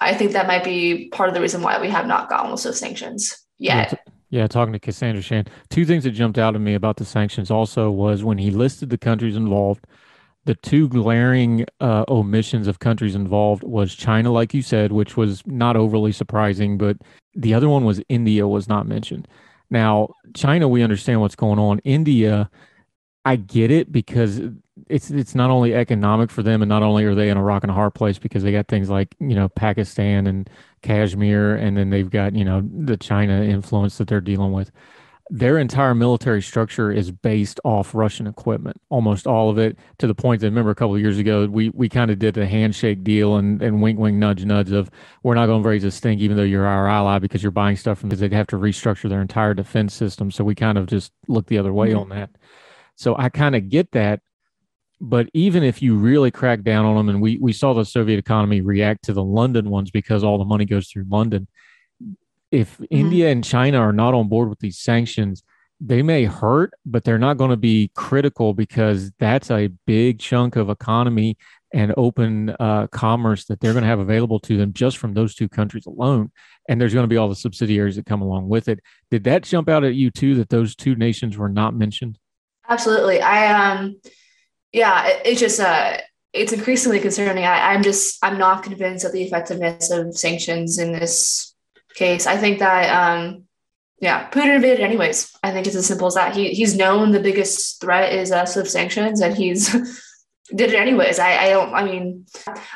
[0.00, 2.59] I think that might be part of the reason why we have not gotten of
[2.59, 4.05] sanctions yet.
[4.31, 7.51] Yeah, talking to Cassandra Shand, two things that jumped out at me about the sanctions
[7.51, 9.85] also was when he listed the countries involved
[10.45, 15.47] the two glaring uh, omissions of countries involved was China, like you said, which was
[15.47, 16.97] not overly surprising, but
[17.35, 19.29] the other one was India was not mentioned.
[19.69, 21.79] Now, China, we understand what's going on.
[21.81, 22.51] India,
[23.24, 24.40] I get it because
[24.88, 27.62] it's it's not only economic for them, and not only are they in a rock
[27.62, 30.48] and a hard place because they got things like you know Pakistan and
[30.83, 34.70] Kashmir, and then they've got you know the China influence that they're dealing with
[35.33, 40.14] their entire military structure is based off Russian equipment, almost all of it, to the
[40.14, 43.04] point that remember a couple of years ago we we kind of did a handshake
[43.04, 44.90] deal and and wink wink nudge nudge of
[45.22, 47.76] we're not going to raise a stink even though you're our ally because you're buying
[47.76, 50.33] stuff from because they'd have to restructure their entire defense system.
[50.33, 52.00] So we kind of just looked the other way mm-hmm.
[52.00, 52.30] on that.
[53.00, 54.20] So I kind of get that.
[55.00, 58.18] But even if you really crack down on them, and we, we saw the Soviet
[58.18, 61.48] economy react to the London ones because all the money goes through London,
[62.52, 62.84] if mm-hmm.
[62.90, 65.42] India and China are not on board with these sanctions,
[65.80, 70.56] they may hurt, but they're not going to be critical because that's a big chunk
[70.56, 71.38] of economy
[71.72, 75.34] and open uh, commerce that they're going to have available to them just from those
[75.34, 76.30] two countries alone.
[76.68, 78.80] And there's going to be all the subsidiaries that come along with it.
[79.10, 80.34] Did that jump out at you too?
[80.34, 82.18] That those two nations were not mentioned?
[82.70, 83.20] Absolutely.
[83.20, 84.00] I um,
[84.72, 85.98] yeah, it, it's just uh,
[86.33, 87.44] it's increasingly concerning.
[87.44, 91.54] I, I'm just I'm not convinced of the effectiveness of sanctions in this
[91.94, 92.26] case.
[92.26, 93.44] I think that um,
[94.00, 95.37] yeah, Putin invaded anyways.
[95.42, 96.35] I think it's as simple as that.
[96.35, 99.68] He he's known the biggest threat is us swift sanctions, and he's
[100.54, 101.18] did it anyways.
[101.18, 101.74] I I don't.
[101.74, 102.26] I mean,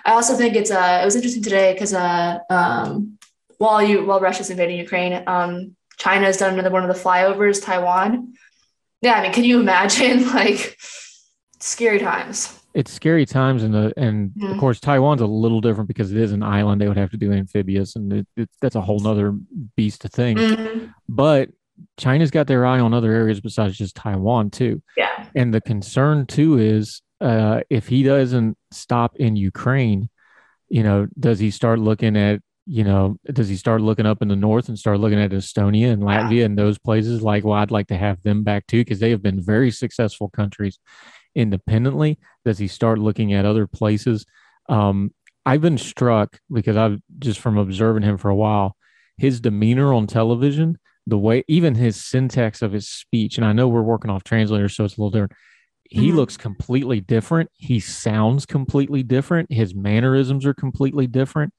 [0.04, 3.16] I also think it's uh it was interesting today because uh um
[3.58, 7.64] while you while Russia's invading Ukraine, um China has done another one of the flyovers,
[7.64, 8.34] Taiwan.
[9.04, 10.76] Yeah, I mean, can you imagine like
[11.60, 12.60] scary times?
[12.74, 14.52] it's scary times and the and mm-hmm.
[14.52, 17.16] of course taiwan's a little different because it is an island they would have to
[17.16, 19.32] do amphibious and it, it, that's a whole nother
[19.76, 20.86] beast of thing mm-hmm.
[21.08, 21.48] but
[21.98, 26.26] china's got their eye on other areas besides just taiwan too yeah and the concern
[26.26, 30.10] too is uh, if he doesn't stop in ukraine
[30.68, 34.28] you know does he start looking at you know does he start looking up in
[34.28, 37.70] the north and start looking at estonia and latvia and those places like well i'd
[37.70, 40.78] like to have them back too because they have been very successful countries
[41.34, 42.18] independently?
[42.44, 44.24] Does he start looking at other places?
[44.68, 45.12] Um,
[45.46, 48.76] I've been struck because I've just from observing him for a while,
[49.18, 53.68] his demeanor on television, the way even his syntax of his speech, and I know
[53.68, 55.32] we're working off translators, so it's a little different.
[55.90, 56.16] He mm-hmm.
[56.16, 57.50] looks completely different.
[57.52, 59.52] He sounds completely different.
[59.52, 61.52] His mannerisms are completely different.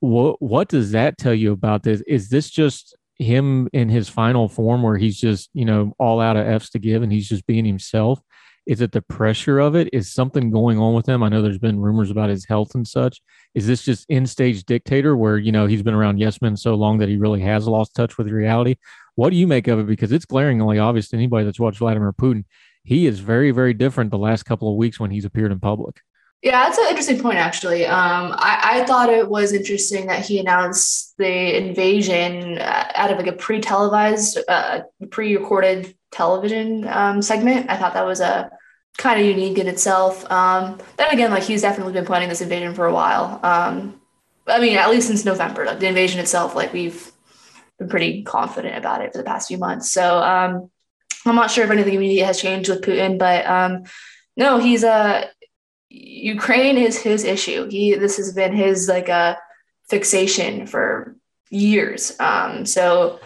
[0.00, 2.02] What what does that tell you about this?
[2.06, 6.36] Is this just him in his final form where he's just, you know, all out
[6.36, 8.20] of F's to give and he's just being himself?
[8.66, 9.88] Is it the pressure of it?
[9.94, 11.22] Is something going on with him?
[11.22, 13.20] I know there's been rumors about his health and such.
[13.54, 16.74] Is this just in stage dictator where, you know, he's been around Yes Men so
[16.74, 18.76] long that he really has lost touch with reality?
[19.14, 19.86] What do you make of it?
[19.86, 22.44] Because it's glaringly obvious to anybody that's watched Vladimir Putin.
[22.84, 26.00] He is very, very different the last couple of weeks when he's appeared in public.
[26.42, 27.84] Yeah, that's an interesting point, actually.
[27.84, 33.18] Um, I, I, thought it was interesting that he announced the invasion uh, out of
[33.18, 37.68] like a pre-televised, uh, pre-recorded television um, segment.
[37.68, 38.52] I thought that was a
[38.98, 40.30] kind of unique in itself.
[40.30, 43.40] Um, then again, like he's definitely been planning this invasion for a while.
[43.42, 44.00] Um,
[44.46, 47.10] I mean, at least since November, like the invasion itself, like we've
[47.80, 49.90] been pretty confident about it for the past few months.
[49.90, 50.70] So um,
[51.26, 53.84] I'm not sure if anything immediate has changed with Putin, but um,
[54.36, 55.24] no, he's a uh,
[55.90, 57.68] Ukraine is his issue.
[57.68, 59.34] He this has been his like a uh,
[59.88, 61.16] fixation for
[61.50, 62.14] years.
[62.20, 63.20] Um, so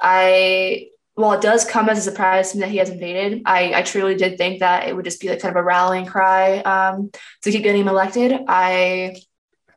[0.00, 3.72] I while it does come as a surprise to me that he has invaded, I,
[3.74, 6.58] I truly did think that it would just be like kind of a rallying cry
[6.58, 7.10] um,
[7.42, 8.32] to keep getting him elected.
[8.48, 9.16] I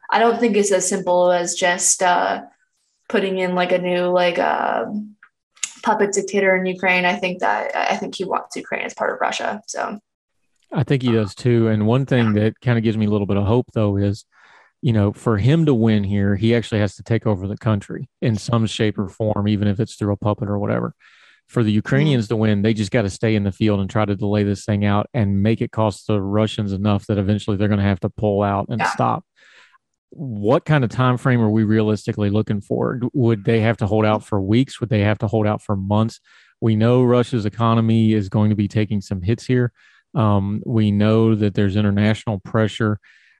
[0.10, 2.44] I don't think it's as simple as just uh,
[3.10, 4.86] putting in like a new like uh,
[5.84, 7.06] puppet dictator in Ukraine.
[7.06, 9.62] I think that I think he wants Ukraine as part of Russia.
[9.68, 10.00] So
[10.72, 11.68] I think he does too.
[11.68, 14.26] And one thing that kind of gives me a little bit of hope though is,
[14.82, 18.10] you know, for him to win here, he actually has to take over the country
[18.22, 20.94] in some shape or form, even if it's through a puppet or whatever.
[21.48, 24.04] For the Ukrainians to win, they just got to stay in the field and try
[24.04, 27.70] to delay this thing out and make it cost the Russians enough that eventually they're
[27.70, 28.92] going to have to pull out and yeah.
[28.92, 29.24] stop
[30.10, 33.00] what kind of time frame are we realistically looking for?
[33.14, 34.80] Would they have to hold out for weeks?
[34.80, 36.20] Would they have to hold out for months?
[36.62, 39.72] We know Russia's economy is going to be taking some hits here.
[40.16, 43.00] Um, we know that there's international pressure.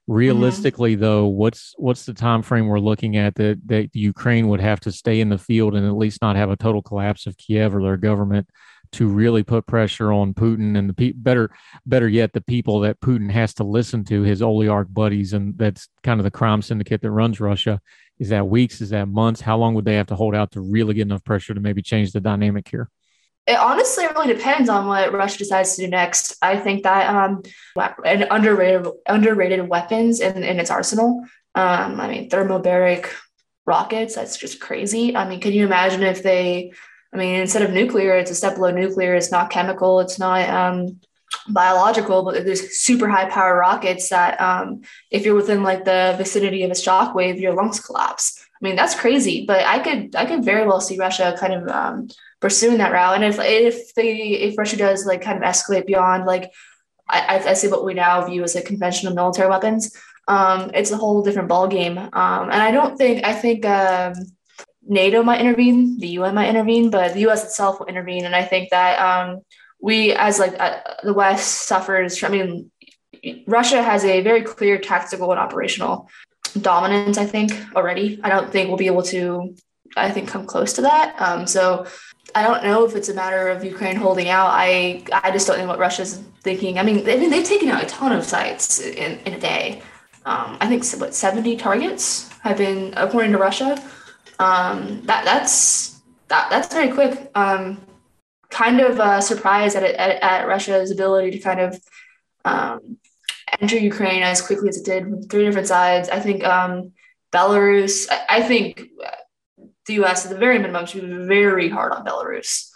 [0.10, 1.02] Realistically, mm-hmm.
[1.02, 4.92] though, what's what's the time frame we're looking at that that Ukraine would have to
[4.92, 7.82] stay in the field and at least not have a total collapse of Kiev or
[7.82, 8.48] their government
[8.94, 11.52] to really put pressure on Putin and the pe- better
[11.86, 15.90] better yet the people that Putin has to listen to his oligarch buddies and that's
[16.04, 17.82] kind of the crime syndicate that runs Russia
[18.20, 20.62] is that weeks is that months how long would they have to hold out to
[20.62, 22.90] really get enough pressure to maybe change the dynamic here
[23.48, 26.36] it honestly really depends on what Russia decides to do next.
[26.42, 27.44] I think that um,
[28.06, 31.24] an underrated underrated weapons in, in its arsenal.
[31.56, 33.10] Um, I mean, thermobaric
[33.66, 34.16] rockets.
[34.16, 35.16] That's just crazy.
[35.16, 36.72] I mean, can you imagine if they
[37.14, 39.16] I mean, instead of nuclear, it's a step below nuclear.
[39.16, 40.02] It's not chemical.
[40.02, 41.00] It's not um,
[41.48, 46.64] biological, but there's super high power rockets that um, if you're within like the vicinity
[46.64, 48.44] of a shock wave, your lungs collapse.
[48.62, 51.68] I mean, that's crazy, but I could I could very well see Russia kind of
[51.70, 52.08] um,
[52.40, 53.16] pursuing that route.
[53.16, 56.52] And if if they if Russia does like kind of escalate beyond like
[57.10, 59.96] I, I see what we now view as like conventional military weapons,
[60.28, 61.98] um, it's a whole different ball game.
[61.98, 62.10] Um,
[62.52, 64.14] and I don't think I think um,
[64.88, 68.26] NATO might intervene, the UN might intervene, but the US itself will intervene.
[68.26, 69.42] And I think that um,
[69.80, 72.24] we, as like uh, the West, suffers.
[72.24, 72.72] I mean,
[73.48, 76.10] Russia has a very clear tactical and operational
[76.62, 77.18] dominance.
[77.18, 78.20] I think already.
[78.24, 79.56] I don't think we'll be able to.
[79.96, 81.20] I think come close to that.
[81.20, 81.86] Um, so
[82.36, 84.50] I don't know if it's a matter of Ukraine holding out.
[84.52, 86.78] I I just don't know what Russia's thinking.
[86.80, 89.82] I mean, I mean they've taken out a ton of sites in, in a day.
[90.26, 93.82] Um, I think what 70 targets have been according to Russia
[94.40, 97.32] um, that that's that, that's very quick.
[97.36, 97.82] Um,
[98.50, 101.82] kind of uh, surprised at, at, at Russia's ability to kind of
[102.46, 102.98] um,
[103.60, 106.10] enter Ukraine as quickly as it did from three different sides.
[106.10, 106.92] I think um,
[107.32, 108.08] Belarus.
[108.10, 108.84] I, I, think
[109.88, 110.26] the U.S.
[110.26, 112.70] at the very minimum should be very hard on Belarus.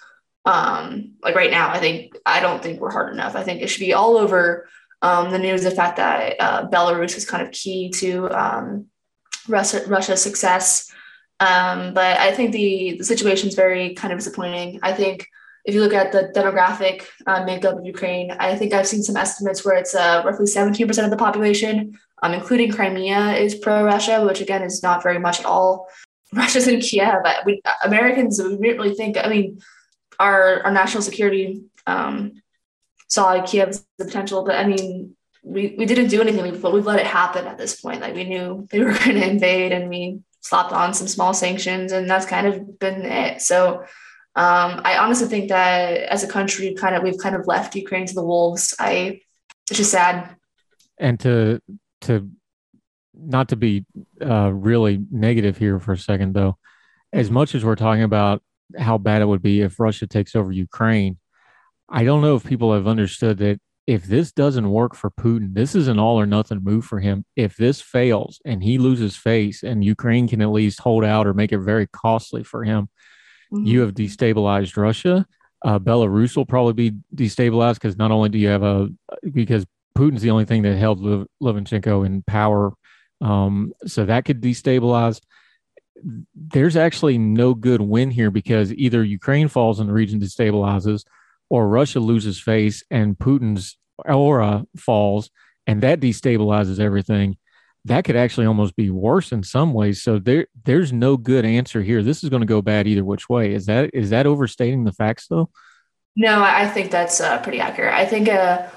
[0.45, 3.35] Um, like right now, I think I don't think we're hard enough.
[3.35, 4.67] I think it should be all over
[5.01, 5.63] um, the news.
[5.63, 8.87] The fact that uh, Belarus is kind of key to um,
[9.47, 10.91] Russia, Russia's success.
[11.39, 14.79] Um, but I think the, the situation is very kind of disappointing.
[14.83, 15.27] I think
[15.65, 19.17] if you look at the demographic uh, makeup of Ukraine, I think I've seen some
[19.17, 24.25] estimates where it's uh, roughly 17% of the population, um, including Crimea, is pro Russia,
[24.25, 25.87] which again is not very much at all.
[26.33, 27.15] Russia's in Kiev.
[27.45, 29.59] We, Americans, we didn't really think, I mean,
[30.19, 32.41] our, our national security um,
[33.07, 36.85] saw Kiev as the potential, but I mean, we, we didn't do anything, but we've
[36.85, 38.01] let it happen at this point.
[38.01, 41.91] Like we knew they were going to invade and we slapped on some small sanctions,
[41.91, 43.41] and that's kind of been it.
[43.41, 43.85] So
[44.35, 48.05] um, I honestly think that as a country, kind of we've kind of left Ukraine
[48.07, 48.73] to the wolves.
[48.79, 49.21] I
[49.69, 50.35] it's just sad.
[50.97, 51.61] And to
[52.01, 52.29] to
[53.21, 53.85] not to be
[54.21, 56.57] uh, really negative here for a second, though,
[57.13, 58.41] as much as we're talking about
[58.77, 61.17] how bad it would be if Russia takes over Ukraine,
[61.89, 65.75] I don't know if people have understood that if this doesn't work for Putin, this
[65.75, 67.25] is an all or nothing move for him.
[67.35, 71.33] If this fails and he loses face and Ukraine can at least hold out or
[71.33, 72.89] make it very costly for him,
[73.51, 73.65] mm-hmm.
[73.65, 75.25] you have destabilized Russia.
[75.63, 78.89] Uh, Belarus will probably be destabilized because not only do you have a,
[79.31, 79.65] because
[79.97, 81.01] Putin's the only thing that held
[81.43, 82.73] Lukashenko in power.
[83.21, 85.21] Um, so that could destabilize.
[86.35, 91.03] There's actually no good win here because either Ukraine falls and the region destabilizes
[91.49, 95.29] or Russia loses face and Putin's aura falls
[95.67, 97.37] and that destabilizes everything,
[97.85, 100.01] that could actually almost be worse in some ways.
[100.01, 102.03] So there there's no good answer here.
[102.03, 103.53] This is going to go bad either which way.
[103.53, 105.49] Is that is that overstating the facts though?
[106.15, 107.93] No, I think that's uh, pretty accurate.
[107.93, 108.67] I think uh,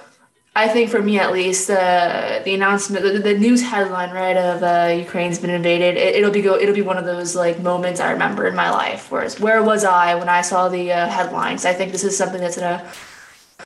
[0.56, 4.62] I think for me at least, the the announcement, the, the news headline, right, of
[4.62, 5.96] uh, Ukraine's been invaded.
[5.96, 6.56] It, will be go.
[6.56, 9.10] It'll be one of those like moments I remember in my life.
[9.10, 11.64] Whereas, where was I when I saw the uh, headlines?
[11.64, 12.88] I think this is something that's gonna.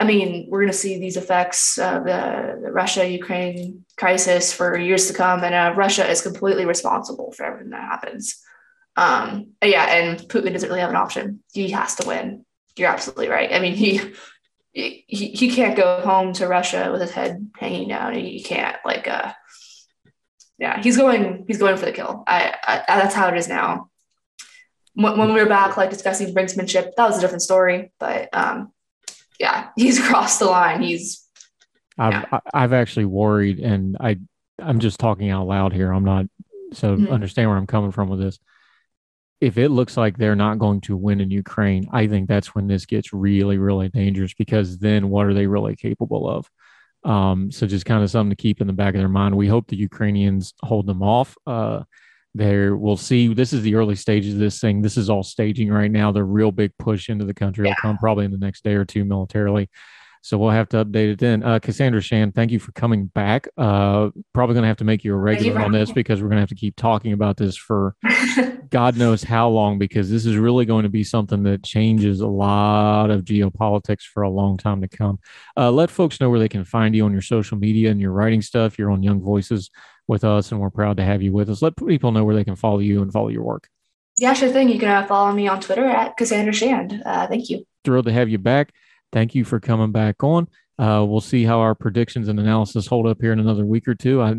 [0.00, 5.14] I mean, we're gonna see these effects of the, the Russia-Ukraine crisis for years to
[5.14, 8.42] come, and uh, Russia is completely responsible for everything that happens.
[8.96, 11.42] Um, yeah, and Putin doesn't really have an option.
[11.52, 12.46] He has to win.
[12.76, 13.52] You're absolutely right.
[13.52, 14.00] I mean, he
[15.08, 18.14] he, he can't go home to Russia with his head hanging down.
[18.14, 19.32] He can't like uh
[20.58, 22.24] yeah, he's going he's going for the kill.
[22.26, 23.90] I, I that's how it is now.
[24.94, 27.92] when, when we were back, like discussing brinksmanship, that was a different story.
[28.00, 28.72] But um,
[29.38, 30.82] yeah, he's crossed the line.
[30.82, 31.24] He's.
[31.96, 32.40] I've Yeah.
[32.54, 34.18] I've actually worried, and I
[34.60, 35.92] I'm just talking out loud here.
[35.92, 36.26] I'm not
[36.72, 37.10] so Mhm.
[37.10, 38.38] understand where I'm coming from with this.
[39.40, 42.66] If it looks like they're not going to win in Ukraine, I think that's when
[42.66, 46.50] this gets really, really dangerous because then what are they really capable of?
[47.04, 49.36] Um, so just kind of something to keep in the back of their mind.
[49.36, 51.36] We hope the Ukrainians hold them off.
[51.46, 51.84] Uh,
[52.34, 53.32] there, we'll see.
[53.32, 54.82] This is the early stages of this thing.
[54.82, 56.12] This is all staging right now.
[56.12, 58.84] The real big push into the country will come probably in the next day or
[58.84, 59.70] two militarily.
[60.22, 61.42] So we'll have to update it then.
[61.42, 63.48] Uh, Cassandra Shand, thank you for coming back.
[63.56, 66.36] Uh, probably going to have to make you a regular on this because we're going
[66.36, 67.96] to have to keep talking about this for
[68.70, 72.26] God knows how long because this is really going to be something that changes a
[72.26, 75.18] lot of geopolitics for a long time to come.
[75.56, 78.12] Uh, let folks know where they can find you on your social media and your
[78.12, 78.78] writing stuff.
[78.78, 79.70] You're on Young Voices
[80.06, 81.62] with us, and we're proud to have you with us.
[81.62, 83.68] Let people know where they can follow you and follow your work.
[84.18, 84.68] yeah, sure thing.
[84.68, 87.02] You can uh, follow me on Twitter at Cassandra Shand.
[87.04, 87.66] Uh, thank you.
[87.84, 88.72] Thrilled to have you back.
[89.12, 90.48] Thank you for coming back on.
[90.78, 93.94] Uh, we'll see how our predictions and analysis hold up here in another week or
[93.94, 94.22] two.
[94.22, 94.34] I,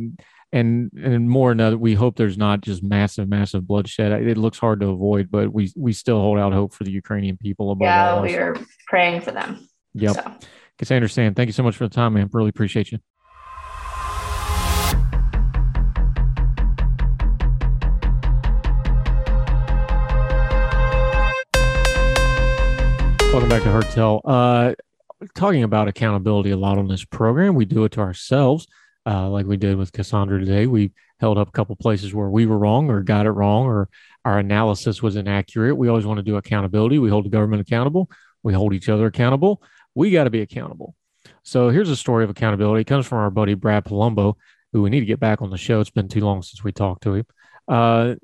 [0.51, 4.11] and and more another, we hope there's not just massive, massive bloodshed.
[4.11, 7.37] It looks hard to avoid, but we we still hold out hope for the Ukrainian
[7.37, 8.55] people above all Yeah, we are
[8.87, 9.67] praying for them.
[9.93, 10.15] Yep.
[10.15, 10.33] So.
[10.77, 12.29] Cassandra Shand, thank you so much for the time, man.
[12.31, 12.99] Really appreciate you.
[23.31, 24.21] Welcome back to Heard Tell.
[24.25, 24.73] Uh,
[25.35, 27.53] talking about accountability a lot on this program.
[27.53, 28.65] We do it to ourselves,
[29.05, 30.65] uh, like we did with Cassandra today.
[30.65, 33.87] We held up a couple places where we were wrong or got it wrong or
[34.25, 35.75] our analysis was inaccurate.
[35.75, 36.97] We always want to do accountability.
[36.97, 38.09] We hold the government accountable.
[38.41, 39.61] We hold each other accountable.
[39.93, 40.95] We got to be accountable.
[41.43, 42.81] So here's a story of accountability.
[42.81, 44.37] It comes from our buddy Brad Polumbo,
[44.73, 45.79] who we need to get back on the show.
[45.81, 47.25] It's been too long since we talked to him.
[47.67, 48.15] Uh,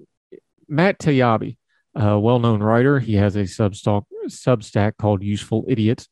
[0.67, 1.57] Matt Taibbi,
[1.95, 2.99] a well-known writer.
[2.99, 6.07] He has a Substack Substack called Useful Idiots.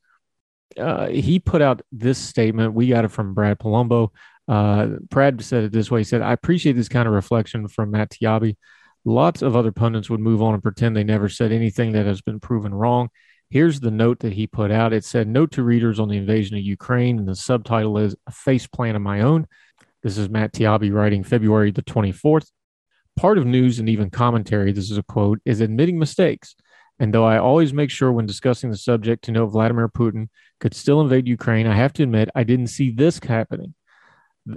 [0.78, 2.74] Uh, he put out this statement.
[2.74, 4.10] We got it from Brad Polumbo.
[4.48, 6.00] Uh, Brad said it this way.
[6.00, 8.56] He said, "I appreciate this kind of reflection from Matt Taibbi.
[9.04, 12.20] Lots of other pundits would move on and pretend they never said anything that has
[12.20, 13.10] been proven wrong."
[13.50, 14.92] Here's the note that he put out.
[14.92, 18.32] It said, Note to readers on the invasion of Ukraine, and the subtitle is A
[18.32, 19.46] Face Plan of My Own.
[20.02, 22.50] This is Matt Taibbi writing February the 24th.
[23.16, 26.56] Part of news and even commentary, this is a quote, is admitting mistakes.
[26.98, 30.28] And though I always make sure when discussing the subject to note Vladimir Putin
[30.60, 33.74] could still invade Ukraine, I have to admit I didn't see this happening.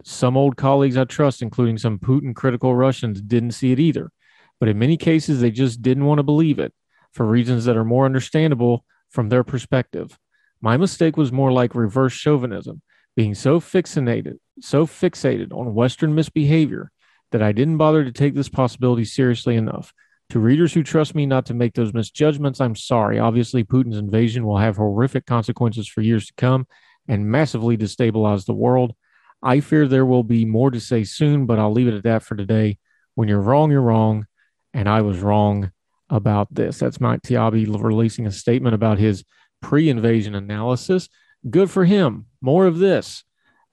[0.03, 4.11] Some old colleagues I trust, including some Putin critical Russians, didn't see it either.
[4.59, 6.73] But in many cases, they just didn't want to believe it
[7.13, 10.19] for reasons that are more understandable from their perspective.
[10.61, 12.81] My mistake was more like reverse chauvinism,
[13.15, 16.91] being so fixated, so fixated on Western misbehavior
[17.31, 19.93] that I didn't bother to take this possibility seriously enough.
[20.31, 23.17] To readers who trust me not to make those misjudgments, I'm sorry.
[23.17, 26.67] Obviously, Putin's invasion will have horrific consequences for years to come
[27.07, 28.93] and massively destabilize the world.
[29.41, 32.23] I fear there will be more to say soon, but I'll leave it at that
[32.23, 32.77] for today.
[33.15, 34.27] When you're wrong, you're wrong,
[34.73, 35.71] and I was wrong
[36.09, 36.79] about this.
[36.79, 39.23] That's Mike Taibbi releasing a statement about his
[39.61, 41.07] pre invasion analysis.
[41.49, 42.25] Good for him.
[42.41, 43.23] More of this.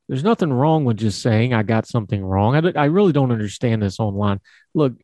[0.08, 2.54] There's nothing wrong with just saying I got something wrong.
[2.56, 4.40] I, I really don't understand this online.
[4.74, 4.94] Look,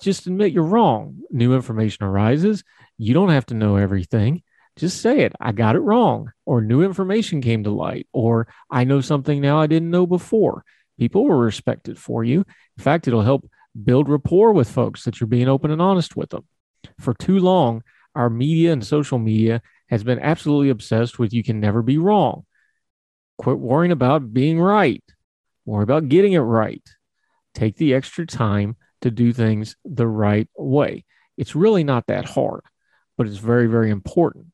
[0.00, 1.20] just admit you're wrong.
[1.30, 2.64] New information arises.
[2.96, 4.42] You don't have to know everything.
[4.76, 5.32] Just say it.
[5.40, 9.60] I got it wrong, or new information came to light, or I know something now
[9.60, 10.64] I didn't know before.
[10.98, 12.44] People will respect it for you.
[12.76, 13.48] In fact, it'll help
[13.84, 16.44] build rapport with folks that you're being open and honest with them
[16.98, 17.82] for too long,
[18.14, 22.44] our media and social media has been absolutely obsessed with you can never be wrong.
[23.38, 25.02] Quit worrying about being right.
[25.64, 26.82] Worry about getting it right.
[27.54, 31.04] Take the extra time to do things the right way.
[31.36, 32.62] It's really not that hard,
[33.16, 34.46] but it's very, very important.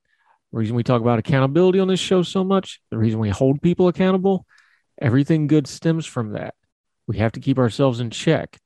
[0.52, 3.62] The reason we talk about accountability on this show so much, the reason we hold
[3.62, 4.46] people accountable,
[5.00, 6.54] everything good stems from that.
[7.06, 8.58] We have to keep ourselves in check.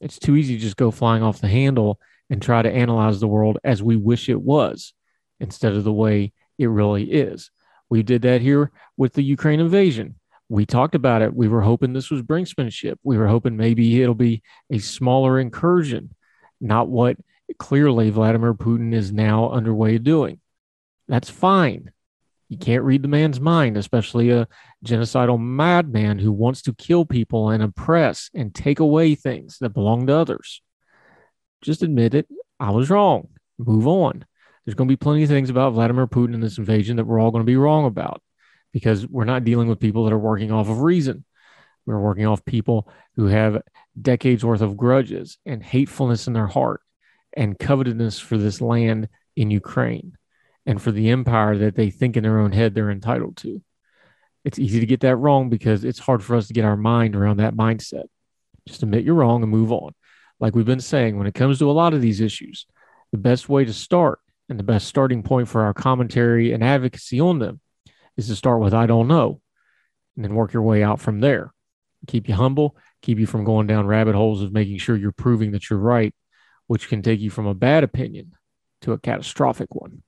[0.00, 3.28] It's too easy to just go flying off the handle and try to analyze the
[3.28, 4.94] world as we wish it was
[5.38, 7.50] instead of the way it really is.
[7.88, 10.16] We did that here with the Ukraine invasion.
[10.48, 11.34] We talked about it.
[11.34, 12.96] We were hoping this was brinksmanship.
[13.02, 16.14] We were hoping maybe it'll be a smaller incursion,
[16.60, 17.16] not what
[17.58, 20.40] clearly Vladimir Putin is now underway doing.
[21.08, 21.92] That's fine.
[22.48, 24.46] You can't read the man's mind, especially a
[24.84, 30.06] genocidal madman who wants to kill people and oppress and take away things that belong
[30.06, 30.62] to others
[31.66, 32.28] just admit it.
[32.58, 33.28] I was wrong.
[33.58, 34.24] Move on.
[34.66, 37.20] There's going to be plenty of things about Vladimir Putin and this invasion that we're
[37.20, 38.20] all going to be wrong about
[38.72, 41.24] because we're not dealing with people that are working off of reason.
[41.86, 43.62] We're working off people who have
[44.00, 46.82] decades worth of grudges and hatefulness in their heart.
[47.36, 50.16] and covetousness for this land in Ukraine
[50.64, 53.62] and for the empire that they think in their own head they're entitled to.
[54.44, 57.14] It's easy to get that wrong because it's hard for us to get our mind
[57.14, 58.06] around that mindset.
[58.66, 59.92] Just admit you're wrong and move on.
[60.40, 62.66] Like we've been saying, when it comes to a lot of these issues,
[63.12, 67.20] the best way to start and the best starting point for our commentary and advocacy
[67.20, 67.60] on them
[68.16, 69.40] is to start with I don't know
[70.14, 71.52] and then work your way out from there.
[72.06, 75.52] Keep you humble, keep you from going down rabbit holes of making sure you're proving
[75.52, 76.14] that you're right,
[76.66, 78.32] which can take you from a bad opinion
[78.82, 80.02] to a catastrophic one.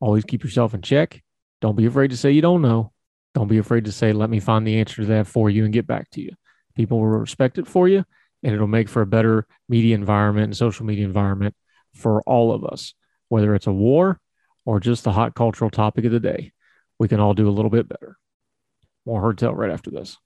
[0.00, 1.22] Always keep yourself in check.
[1.60, 2.92] Don't be afraid to say you don't know.
[3.34, 5.72] Don't be afraid to say, let me find the answer to that for you and
[5.72, 6.30] get back to you.
[6.74, 8.04] People will respect it for you,
[8.42, 11.54] and it'll make for a better media environment and social media environment
[11.94, 12.94] for all of us,
[13.28, 14.20] whether it's a war
[14.64, 16.52] or just the hot cultural topic of the day.
[16.98, 18.16] We can all do a little bit better.
[19.06, 20.18] More Heard Tell right after this.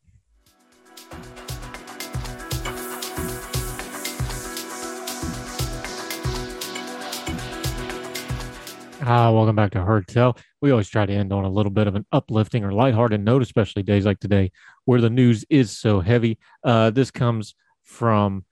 [9.04, 10.36] Ah, welcome back to Heard Tell.
[10.60, 13.42] We always try to end on a little bit of an uplifting or lighthearted note,
[13.42, 14.52] especially days like today
[14.84, 16.38] where the news is so heavy.
[16.62, 18.44] Uh, this comes from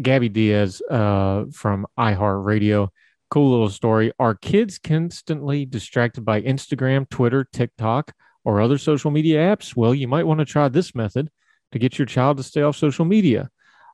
[0.00, 2.88] Gabby Diaz uh, from iHeartRadio.
[3.32, 4.12] Cool little story.
[4.18, 8.12] Are kids constantly distracted by Instagram, Twitter, TikTok,
[8.44, 9.74] or other social media apps?
[9.74, 11.30] Well, you might want to try this method
[11.72, 13.48] to get your child to stay off social media.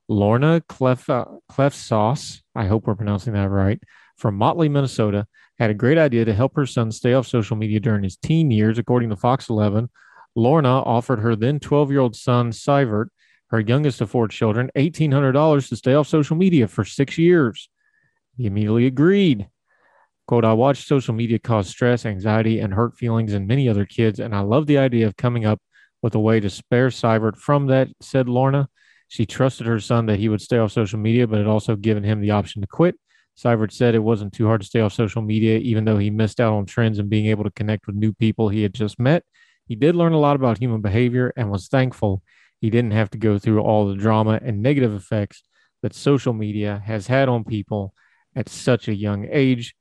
[0.08, 3.80] Lorna Clef, uh, Klefsaas, I hope we're pronouncing that right,
[4.16, 5.24] from Motley, Minnesota,
[5.60, 8.50] had a great idea to help her son stay off social media during his teen
[8.50, 9.88] years, according to Fox 11.
[10.34, 13.10] Lorna offered her then 12 year old son, Sivert,
[13.50, 17.68] her youngest of four children, $1,800 to stay off social media for six years.
[18.38, 19.48] He immediately agreed.
[20.28, 24.20] Quote, I watched social media cause stress, anxiety, and hurt feelings in many other kids,
[24.20, 25.60] and I love the idea of coming up
[26.02, 28.68] with a way to spare Sivert from that, said Lorna.
[29.08, 32.04] She trusted her son that he would stay off social media, but had also given
[32.04, 32.94] him the option to quit.
[33.36, 36.40] Sivert said it wasn't too hard to stay off social media, even though he missed
[36.40, 39.24] out on trends and being able to connect with new people he had just met.
[39.66, 42.22] He did learn a lot about human behavior and was thankful
[42.60, 45.42] he didn't have to go through all the drama and negative effects
[45.82, 47.94] that social media has had on people
[48.38, 49.74] at such a young age.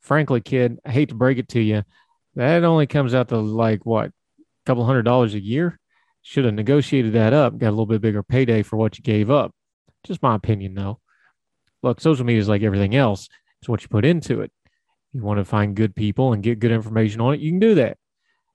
[0.00, 1.84] Frankly, kid, I hate to break it to you,
[2.34, 4.12] that only comes out to like what, a
[4.66, 5.78] couple hundred dollars a year?
[6.22, 9.30] Should have negotiated that up, got a little bit bigger payday for what you gave
[9.30, 9.54] up.
[10.04, 11.00] Just my opinion, though
[11.84, 13.28] look, social media is like everything else.
[13.60, 14.50] It's what you put into it.
[15.12, 17.76] You want to find good people and get good information on it, you can do
[17.76, 17.98] that.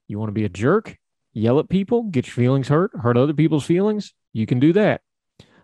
[0.08, 0.98] You want to be a jerk,
[1.32, 5.00] yell at people, get your feelings hurt, hurt other people's feelings, you can do that.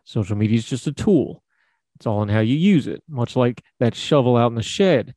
[0.04, 1.42] Social media is just a tool.
[1.96, 5.14] It's all in how you use it, much like that shovel out in the shed.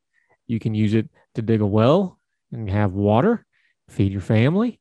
[0.47, 2.17] You can use it to dig a well
[2.51, 3.45] and have water,
[3.89, 4.79] feed your family,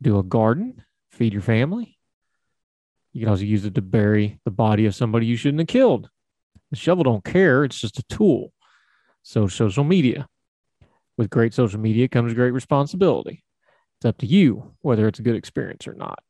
[0.00, 1.98] do a garden, feed your family.
[3.12, 6.10] You can also use it to bury the body of somebody you shouldn't have killed.
[6.70, 7.64] The shovel don't care.
[7.64, 8.52] It's just a tool.
[9.22, 10.28] So social media.
[11.16, 13.42] With great social media comes great responsibility.
[13.98, 16.20] It's up to you whether it's a good experience or not.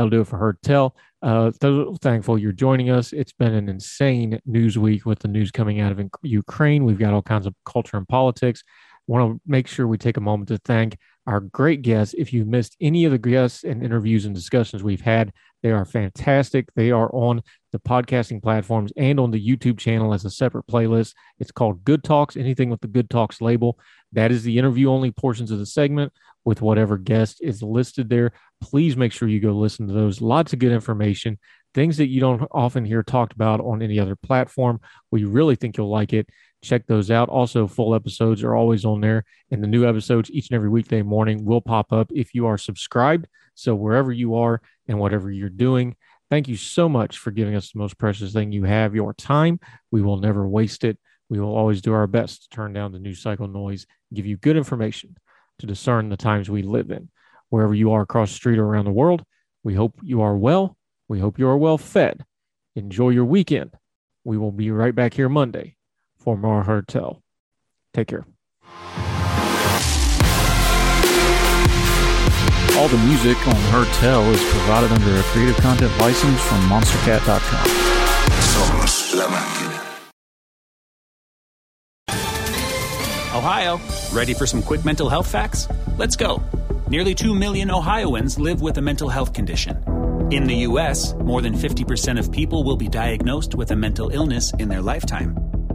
[0.00, 0.96] That'll do it for Heard Tell.
[1.20, 3.12] Uh, so thankful you're joining us.
[3.12, 6.86] It's been an insane news week with the news coming out of Ukraine.
[6.86, 8.64] We've got all kinds of culture and politics.
[9.08, 10.96] Want to make sure we take a moment to thank
[11.26, 12.14] our great guests.
[12.16, 15.84] If you missed any of the guests and interviews and discussions we've had, they are
[15.84, 16.68] fantastic.
[16.74, 17.42] They are on
[17.72, 21.14] the podcasting platforms and on the YouTube channel as a separate playlist.
[21.38, 23.78] It's called Good Talks, anything with the Good Talks label.
[24.12, 26.12] That is the interview only portions of the segment
[26.44, 28.32] with whatever guest is listed there.
[28.60, 30.20] Please make sure you go listen to those.
[30.20, 31.38] Lots of good information,
[31.74, 34.80] things that you don't often hear talked about on any other platform.
[35.10, 36.28] We really think you'll like it
[36.62, 37.28] check those out.
[37.28, 41.02] Also, full episodes are always on there, and the new episodes each and every weekday
[41.02, 43.26] morning will pop up if you are subscribed.
[43.54, 45.96] So, wherever you are and whatever you're doing,
[46.28, 49.60] thank you so much for giving us the most precious thing you have your time.
[49.90, 50.98] We will never waste it.
[51.28, 54.36] We will always do our best to turn down the news cycle noise, give you
[54.36, 55.16] good information
[55.60, 57.08] to discern the times we live in.
[57.48, 59.24] Wherever you are across the street or around the world,
[59.62, 60.76] we hope you are well.
[61.08, 62.24] We hope you are well fed.
[62.76, 63.72] Enjoy your weekend.
[64.24, 65.76] We will be right back here Monday
[66.20, 67.22] for more Heard Tell.
[67.94, 68.24] Take care.
[72.76, 77.66] All the music on Heard Tell is provided under a Creative Content license from MonsterCat.com.
[78.52, 79.80] Somos la máquina.
[83.34, 83.80] Ohio,
[84.12, 85.68] ready for some quick mental health facts?
[85.96, 86.42] Let's go.
[86.88, 89.76] Nearly 2 million Ohioans live with a mental health condition.
[90.30, 94.52] In the U.S., more than 50% of people will be diagnosed with a mental illness
[94.58, 95.36] in their lifetime